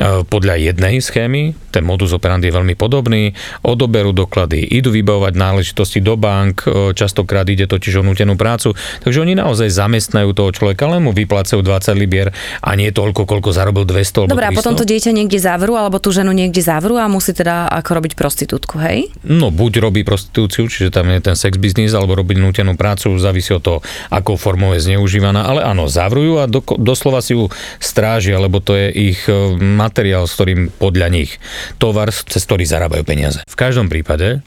[0.00, 1.52] podľa jednej schémy.
[1.68, 3.36] Ten modus operandi je veľmi podobný.
[3.60, 8.72] Odoberú doklady, idú vybavovať náležitosti do bank, e, častokrát ide totiž o nutenú prácu.
[9.04, 12.32] Takže oni naozaj zamestnajú toho človeka, len mu vyplácajú 20 libier
[12.64, 16.08] a nie toľko, koľko zarobil 200 Dobre, a potom to dieťa niekde zavrú, alebo tú
[16.12, 19.12] ženu niekde zavrú a musí teda ako robiť prostitútku, hej?
[19.24, 23.52] No, buď robí prostitúciu, čiže tam je ten sex biznis, alebo robiť nutenú prácu, závisí
[23.52, 23.78] od toho,
[24.08, 27.48] akou formou je zneužívaná, ale áno, zavrujú a do, doslova si ju
[27.80, 31.42] strážia, lebo to je ich e, materiál, s ktorým podľa nich
[31.82, 33.42] tovar, cez ktorý zarábajú peniaze.
[33.50, 34.46] V každom prípade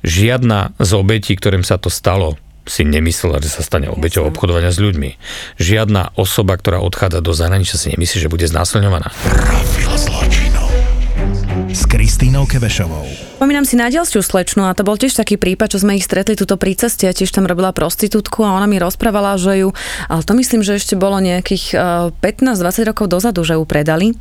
[0.00, 4.78] žiadna z obetí, ktorým sa to stalo, si nemyslela, že sa stane obeťou obchodovania s
[4.78, 5.16] ľuďmi.
[5.56, 9.08] Žiadna osoba, ktorá odchádza do zahraničia, si nemyslí, že bude znásilňovaná.
[9.24, 10.64] Profil zločinu
[11.72, 13.27] s Kristínou Kevešovou.
[13.38, 16.34] Spomínam si na ďalšiu slečnu a to bol tiež taký prípad, čo sme ich stretli
[16.34, 19.70] tuto pri ceste a tiež tam robila prostitútku a ona mi rozprávala, že ju,
[20.10, 21.70] ale to myslím, že ešte bolo nejakých
[22.18, 24.18] 15-20 e, rokov dozadu, že ju predali.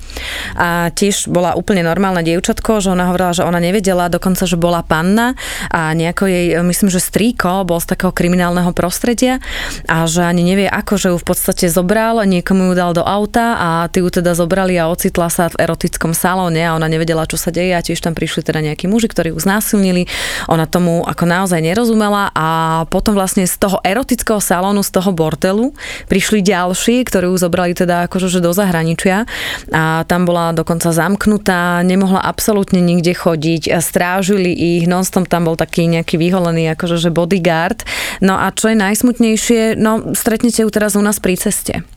[0.53, 4.85] A tiež bola úplne normálna dievčatko, že ona hovorila, že ona nevedela dokonca, že bola
[4.85, 5.33] panna
[5.73, 9.41] a nejako jej, e, myslím, že strýko bol z takého kriminálneho prostredia
[9.89, 13.57] a že ani nevie ako, že ju v podstate zobral, niekomu ju dal do auta
[13.57, 17.41] a ty ju teda zobrali a ocitla sa v erotickom salóne a ona nevedela, čo
[17.41, 20.03] sa deje a tiež tam prišli teda nejakí muži muži, ktorí ju znásilnili.
[20.51, 22.47] Ona tomu ako naozaj nerozumela a
[22.91, 25.71] potom vlastne z toho erotického salónu, z toho bordelu
[26.11, 29.23] prišli ďalší, ktorí ju zobrali teda akože že do zahraničia
[29.71, 35.87] a tam bola dokonca zamknutá, nemohla absolútne nikde chodiť, strážili ich, nonstom tam bol taký
[35.87, 37.87] nejaký vyholený akože že bodyguard.
[38.19, 41.96] No a čo je najsmutnejšie, no stretnete ju teraz u nás pri ceste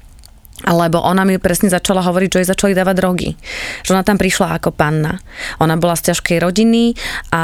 [0.68, 3.28] lebo ona mi presne začala hovoriť, že jej začali dávať drogy.
[3.86, 5.16] Že ona tam prišla ako panna.
[5.62, 6.98] Ona bola z ťažkej rodiny
[7.32, 7.42] a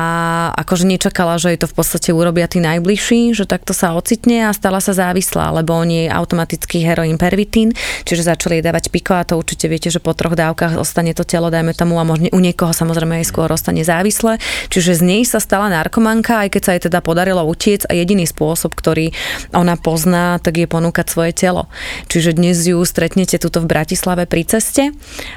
[0.53, 4.57] akože nečakala, že jej to v podstate urobia tí najbližší, že takto sa ocitne a
[4.57, 7.73] stala sa závislá, lebo oni je automatický heroín pervitín,
[8.05, 11.25] čiže začali jej dávať piko a to určite viete, že po troch dávkach ostane to
[11.25, 14.37] telo, dajme tomu a možno u niekoho samozrejme aj skôr ostane závislé.
[14.69, 18.29] Čiže z nej sa stala narkomanka, aj keď sa jej teda podarilo utiec a jediný
[18.29, 19.13] spôsob, ktorý
[19.57, 21.71] ona pozná, tak je ponúkať svoje telo.
[22.11, 24.91] Čiže dnes ju stretnete tuto v Bratislave pri ceste.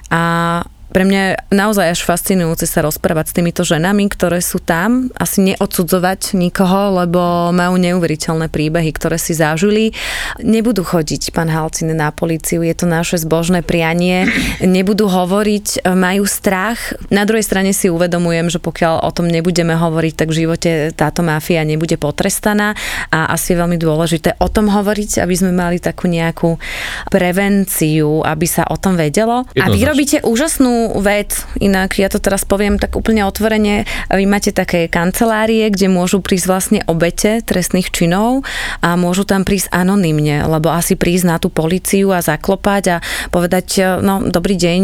[0.09, 5.53] A pre mňa naozaj až fascinujúce sa rozprávať s týmito ženami, ktoré sú tam, asi
[5.53, 9.93] neodsudzovať nikoho, lebo majú neuveriteľné príbehy, ktoré si zažili.
[10.41, 14.25] Nebudú chodiť, pán Halcin, na políciu, je to naše zbožné prianie.
[14.65, 16.97] Nebudú hovoriť, majú strach.
[17.13, 21.21] Na druhej strane si uvedomujem, že pokiaľ o tom nebudeme hovoriť, tak v živote táto
[21.21, 22.73] mafia nebude potrestaná
[23.13, 26.57] a asi je veľmi dôležité o tom hovoriť, aby sme mali takú nejakú
[27.13, 29.45] prevenciu, aby sa o tom vedelo.
[29.59, 34.55] A vy robíte úžasnú vec, inak ja to teraz poviem tak úplne otvorene, vy máte
[34.55, 38.47] také kancelárie, kde môžu prísť vlastne obete trestných činov
[38.79, 42.97] a môžu tam prísť anonymne, lebo asi prísť na tú policiu a zaklopať a
[43.33, 44.81] povedať, no dobrý deň,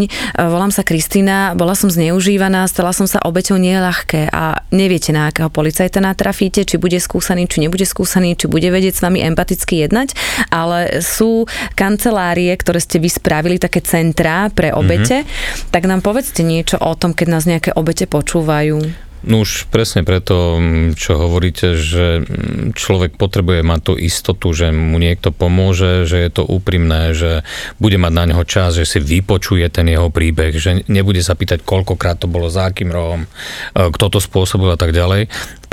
[0.52, 5.16] volám sa Kristýna, bola som zneužívaná, stala som sa obeťou, nie je ľahké a neviete
[5.16, 9.24] na akého policajta natrafíte, či bude skúsený, či nebude skúsený, či bude vedieť s vami
[9.24, 10.18] empaticky jednať,
[10.52, 11.46] ale sú
[11.78, 15.72] kancelárie, ktoré ste vy spravili, také centrá pre obete, mm-hmm.
[15.72, 19.05] tak nám povedzte niečo o tom, keď nás nejaké obete počúvajú.
[19.25, 20.61] No už presne preto,
[20.93, 22.21] čo hovoríte, že
[22.77, 27.41] človek potrebuje mať tú istotu, že mu niekto pomôže, že je to úprimné, že
[27.81, 31.65] bude mať na neho čas, že si vypočuje ten jeho príbeh, že nebude sa pýtať,
[31.65, 33.27] koľkokrát to bolo, za akým rohom, e,
[33.73, 35.25] kto to spôsobil a tak ďalej.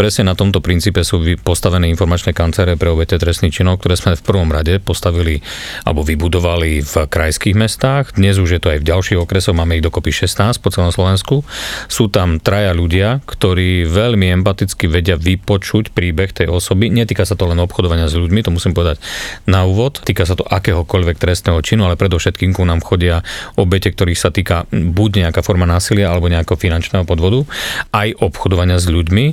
[0.03, 4.27] Presne na tomto princípe sú postavené informačné kancere pre obete trestných činov, ktoré sme v
[4.27, 5.39] prvom rade postavili
[5.87, 8.19] alebo vybudovali v krajských mestách.
[8.19, 11.47] Dnes už je to aj v ďalších okresoch, máme ich dokopy 16 po celom Slovensku.
[11.87, 16.91] Sú tam traja ľudia, ktorí veľmi empaticky vedia vypočuť príbeh tej osoby.
[16.91, 18.99] Netýka sa to len obchodovania s ľuďmi, to musím povedať
[19.47, 20.03] na úvod.
[20.03, 23.23] Týka sa to akéhokoľvek trestného činu, ale predovšetkým ku nám chodia
[23.55, 27.47] obete, ktorých sa týka buď nejaká forma násilia alebo nejakého finančného podvodu,
[27.95, 29.25] aj obchodovania s ľuďmi.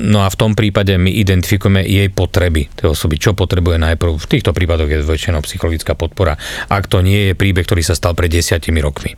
[0.00, 4.16] No a v tom prípade my identifikujeme jej potreby tej osoby, čo potrebuje najprv.
[4.16, 6.40] V týchto prípadoch je väčšinou psychologická podpora,
[6.72, 9.12] ak to nie je príbeh, ktorý sa stal pred desiatimi rokmi.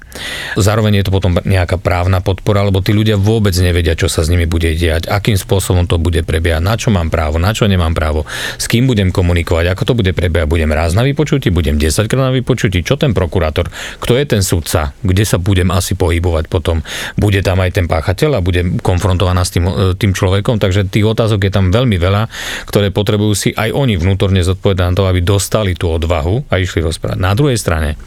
[0.59, 4.29] Zároveň je to potom nejaká právna podpora, lebo tí ľudia vôbec nevedia, čo sa s
[4.29, 7.95] nimi bude diať, akým spôsobom to bude prebiehať, na čo mám právo, na čo nemám
[7.95, 8.27] právo,
[8.59, 12.27] s kým budem komunikovať, ako to bude prebiehať, budem raz na vypočutí, budem 10 krát
[12.27, 13.71] na vypočutí, čo ten prokurátor,
[14.03, 16.83] kto je ten sudca, kde sa budem asi pohybovať potom,
[17.15, 21.51] bude tam aj ten páchateľ a budem konfrontovaná s tým, tým človekom, takže tých otázok
[21.51, 22.31] je tam veľmi veľa,
[22.71, 26.87] ktoré potrebujú si aj oni vnútorne zodpovedať na to, aby dostali tú odvahu a išli
[26.87, 27.19] rozprávať.
[27.19, 27.99] Na druhej strane,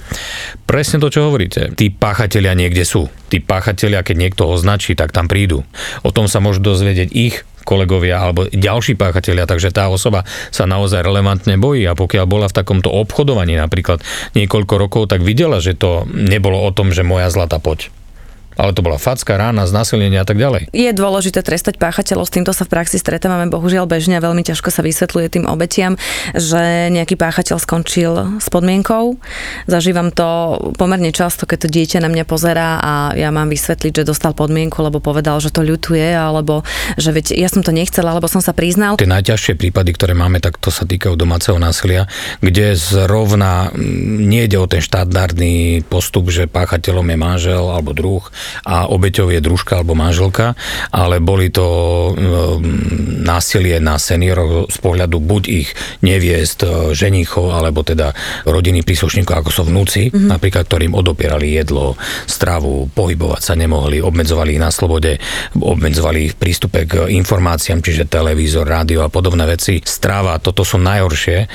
[0.63, 3.11] presne to, čo hovoríte, tí páchatelia niekde sú.
[3.27, 5.67] Tí páchatelia, keď niekto označí, tak tam prídu.
[6.07, 11.01] O tom sa môžu dozvedieť ich kolegovia alebo ďalší páchatelia, takže tá osoba sa naozaj
[11.01, 14.05] relevantne bojí a pokiaľ bola v takomto obchodovaní napríklad
[14.37, 17.89] niekoľko rokov, tak videla, že to nebolo o tom, že moja zlata poď
[18.55, 20.71] ale to bola facka, rána, znasilnenie a tak ďalej.
[20.71, 24.71] Je dôležité trestať páchateľov, s týmto sa v praxi stretávame bohužiaľ bežne a veľmi ťažko
[24.71, 25.99] sa vysvetľuje tým obetiam,
[26.33, 29.19] že nejaký páchateľ skončil s podmienkou.
[29.67, 34.07] Zažívam to pomerne často, keď to dieťa na mňa pozerá a ja mám vysvetliť, že
[34.07, 36.63] dostal podmienku, lebo povedal, že to ľutuje, alebo
[36.95, 38.95] že veď ja som to nechcela, alebo som sa priznal.
[38.95, 42.07] Tie najťažšie prípady, ktoré máme, tak to sa týkajú domáceho násilia,
[42.39, 48.23] kde zrovna nie ide o ten štandardný postup, že páchateľom je manžel alebo druh,
[48.65, 50.57] a obeťou je družka alebo manželka,
[50.91, 51.65] ale boli to
[52.13, 55.69] mm, násilie na seniorov z pohľadu buď ich
[56.05, 58.13] neviest, e, ženíchov, alebo teda
[58.45, 60.29] rodiny príslušníkov, ako sú vnúci, mm-hmm.
[60.29, 61.97] napríklad, ktorým odopierali jedlo,
[62.29, 65.17] stravu, pohybovať sa nemohli, obmedzovali ich na slobode,
[65.57, 69.81] obmedzovali ich v prístupe k informáciám, čiže televízor, rádio a podobné veci.
[69.81, 71.47] Stráva, toto sú najhoršie e,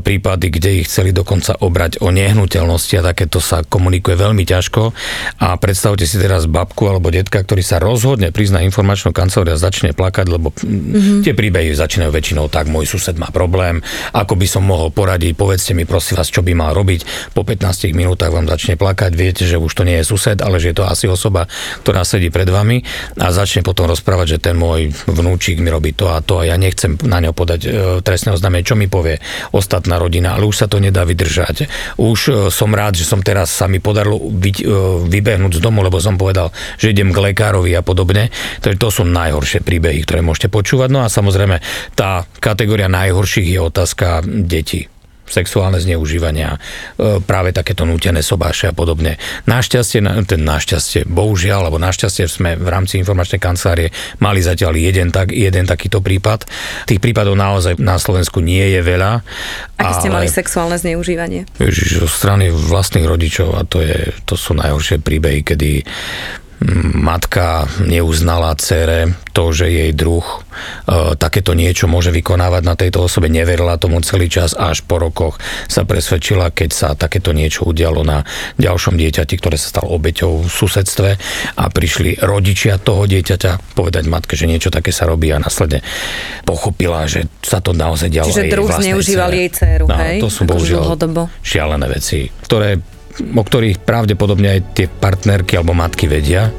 [0.00, 4.82] prípady, kde ich chceli dokonca obrať o nehnuteľnosti a takéto sa komunikuje veľmi ťažko
[5.40, 9.94] a predstavte si teraz babku alebo detka, ktorý sa rozhodne na informačnú kanceláriu a začne
[9.94, 11.22] plakať, lebo mm-hmm.
[11.22, 13.78] tie príbehy začínajú väčšinou tak, môj sused má problém,
[14.10, 17.30] ako by som mohol poradiť, povedzte mi prosím vás, čo by mal robiť.
[17.30, 20.74] Po 15 minútach vám začne plakať, viete, že už to nie je sused, ale že
[20.74, 21.46] je to asi osoba,
[21.86, 22.82] ktorá sedí pred vami
[23.22, 26.56] a začne potom rozprávať, že ten môj vnúčik mi robí to a to a ja
[26.58, 27.68] nechcem na ňo podať e,
[28.02, 29.22] trestné oznámenie, čo mi povie
[29.52, 31.70] ostatná rodina, ale už sa to nedá vydržať.
[32.00, 34.62] Už e, som rád, že som teraz sa mi podarilo vy, e,
[35.06, 38.32] vybehnúť z domu, lebo som povedal, že idem k lekárovi a podobne.
[38.60, 40.88] Takže to sú najhoršie príbehy, ktoré môžete počúvať.
[40.90, 41.62] No a samozrejme,
[41.94, 44.90] tá kategória najhorších je otázka detí
[45.26, 49.18] sexuálne zneužívania, e, práve takéto nútené sobáše a podobne.
[49.46, 53.90] Našťastie, ten našťastie, bohužiaľ, alebo našťastie sme v rámci informačnej kancelárie
[54.22, 56.46] mali zatiaľ jeden, tak, jeden takýto prípad.
[56.86, 59.22] Tých prípadov naozaj na Slovensku nie je veľa.
[59.76, 61.44] Aké ste mali sexuálne zneužívanie?
[61.60, 65.84] Ježiš, zo strany vlastných rodičov a to, je, to sú najhoršie príbehy, kedy
[66.96, 70.36] matka neuznala cére to, že jej druh e,
[71.20, 75.36] takéto niečo môže vykonávať na tejto osobe, neverila tomu celý čas a až po rokoch
[75.68, 78.24] sa presvedčila, keď sa takéto niečo udialo na
[78.56, 81.10] ďalšom dieťati, ktoré sa stalo obeťou v susedstve
[81.60, 85.84] a prišli rodičia toho dieťaťa povedať matke, že niečo také sa robí a následne
[86.48, 90.24] pochopila, že sa to naozaj dialo Čiže druh zneužíval jej dceru, no, hej?
[90.24, 90.96] To sú bohužiaľ
[91.44, 96.52] šialené veci, ktoré o ktorých pravdepodobne aj tie partnerky alebo matky vedia,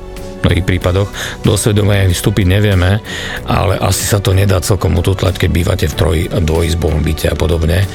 [0.43, 1.09] mnohých prípadoch.
[1.41, 2.99] Do svedomia vystúpiť nevieme,
[3.45, 7.85] ale asi sa to nedá celkom ututlať, keď bývate v troj, dvojizbovom byte a podobne.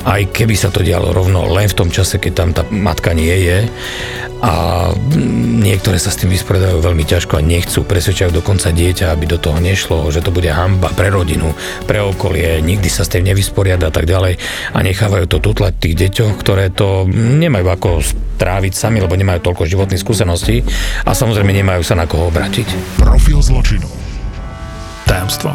[0.00, 3.36] Aj keby sa to dialo rovno len v tom čase, keď tam tá matka nie
[3.44, 3.58] je
[4.40, 4.52] a
[5.60, 9.60] niektoré sa s tým vysporiadajú veľmi ťažko a nechcú, presvedčajú dokonca dieťa, aby do toho
[9.60, 11.52] nešlo, že to bude hamba pre rodinu,
[11.84, 14.40] pre okolie, nikdy sa s tým nevysporiada a tak ďalej
[14.72, 18.00] a nechávajú to tutlať tých deťoch, ktoré to nemajú ako
[18.40, 20.64] tráviť sami, lebo nemajú toľko životných skúseností
[21.04, 22.96] a samozrejme nemajú sa na koho obratiť.
[23.00, 23.88] Profil zločinu.
[25.08, 25.52] Tajomstvo.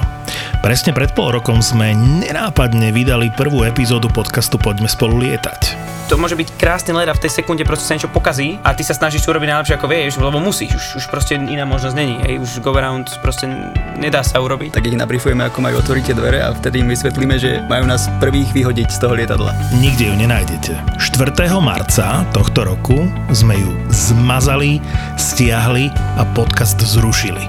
[0.60, 6.38] Presne pred pol rokom sme nenápadne vydali prvú epizódu podcastu Poďme spolu lietať to môže
[6.38, 9.26] byť krásny let a v tej sekunde proste sa niečo pokazí a ty sa snažíš
[9.26, 12.74] urobiť najlepšie ako vieš, lebo musíš, už, už proste iná možnosť není, hej, už go
[12.78, 13.50] around proste
[13.98, 14.78] nedá sa urobiť.
[14.78, 18.06] Tak ich nabrifujeme, ako majú otvoriť tie dvere a vtedy im vysvetlíme, že majú nás
[18.22, 19.52] prvých vyhodiť z toho lietadla.
[19.82, 20.72] Nikde ju nenájdete.
[21.02, 21.34] 4.
[21.58, 24.78] marca tohto roku sme ju zmazali,
[25.18, 25.90] stiahli
[26.22, 27.46] a podcast zrušili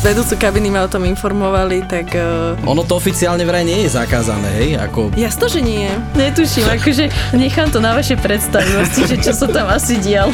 [0.00, 2.16] vedúcu kabiny ma o tom informovali, tak...
[2.16, 2.56] Uh...
[2.64, 4.70] Ono to oficiálne vraj nie je zakázané, hej?
[4.80, 5.12] Ako...
[5.12, 5.92] Jasno, že nie.
[6.16, 7.04] Netuším, akože
[7.36, 10.32] nechám to na vaše predstavivosti, že čo sa tam asi dialo.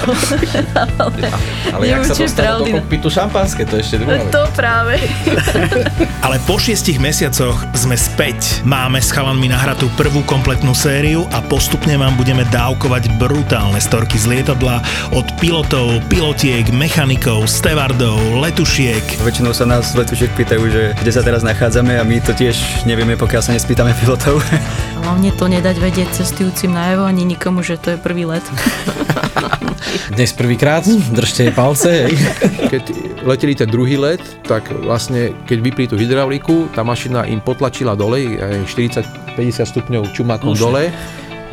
[1.03, 1.27] ale
[1.75, 5.03] ale jak sa dostalo do kokpitu šampanské, to ešte druhá To práve.
[6.27, 8.62] ale po šiestich mesiacoch sme späť.
[8.62, 14.31] Máme s chalanmi nahratú prvú kompletnú sériu a postupne vám budeme dávkovať brutálne storky z
[14.31, 14.79] lietadla
[15.11, 19.03] od pilotov, pilotiek, mechanikov, stevardov, letušiek.
[19.27, 23.17] Väčšinou sa nás letušiek pýtajú, že kde sa teraz nachádzame a my to tiež nevieme,
[23.17, 24.45] pokiaľ sa nespýtame pilotov.
[25.01, 28.45] Hlavne to nedať vedieť cestujúcim najavo ani nikomu, že to je prvý let.
[30.13, 32.05] Dnes prvýkrát, držte palce.
[32.69, 32.83] Keď
[33.25, 38.37] leteli ten druhý let, tak vlastne keď vypli tú hydrauliku, tá mašina im potlačila dole,
[38.69, 39.41] 40-50
[39.73, 40.93] stupňov čumakom dole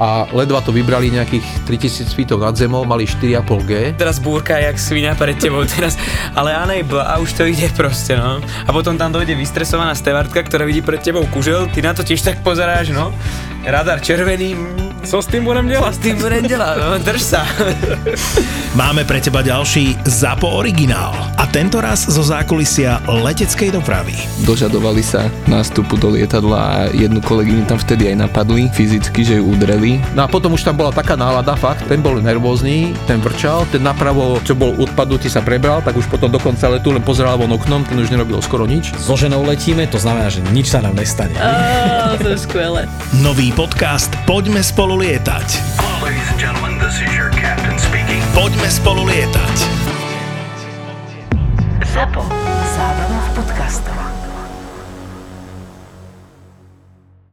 [0.04, 3.96] a a ledva to vybrali nejakých 3000 feetov nad zemou, mali 4,5G.
[3.96, 5.96] Teraz búrka jak svinia pred tebou teraz,
[6.36, 8.44] ale unable a už to ide proste, no.
[8.44, 12.20] A potom tam dojde vystresovaná stevartka, ktorá vidí pred tebou kužel, ty na to tiež
[12.20, 13.16] tak pozeráš, no.
[13.64, 14.60] Radar červený,
[15.04, 15.84] co s tým budem delať?
[15.84, 17.42] Co s tým budem delať, no, drž sa.
[18.80, 24.16] Máme pre teba ďalší ZAPO originál a tento raz zo zákulisia leteckej dopravy.
[24.48, 29.54] Dožadovali sa nástupu do lietadla a jednu kolegyňu tam vtedy aj napadli fyzicky, že ju
[29.54, 30.02] udreli.
[30.18, 33.86] No a potom už tam bola taká nálada, fakt, ten bol nervózny, ten vrčal, ten
[33.86, 37.86] napravo, čo bol odpadnutý, sa prebral, tak už potom dokonca letu len pozeral von oknom,
[37.86, 38.96] ten už nerobil skoro nič.
[38.98, 41.36] So ženou letíme, to znamená, že nič sa nám nestane.
[41.38, 42.90] Oh, to je skvelé.
[43.22, 45.50] Nový podcast Poďme spolu lietať.
[48.38, 49.56] Poďme spolu lietať.
[51.90, 52.22] Zapo.
[52.78, 54.13] Zábrná v podcastovách.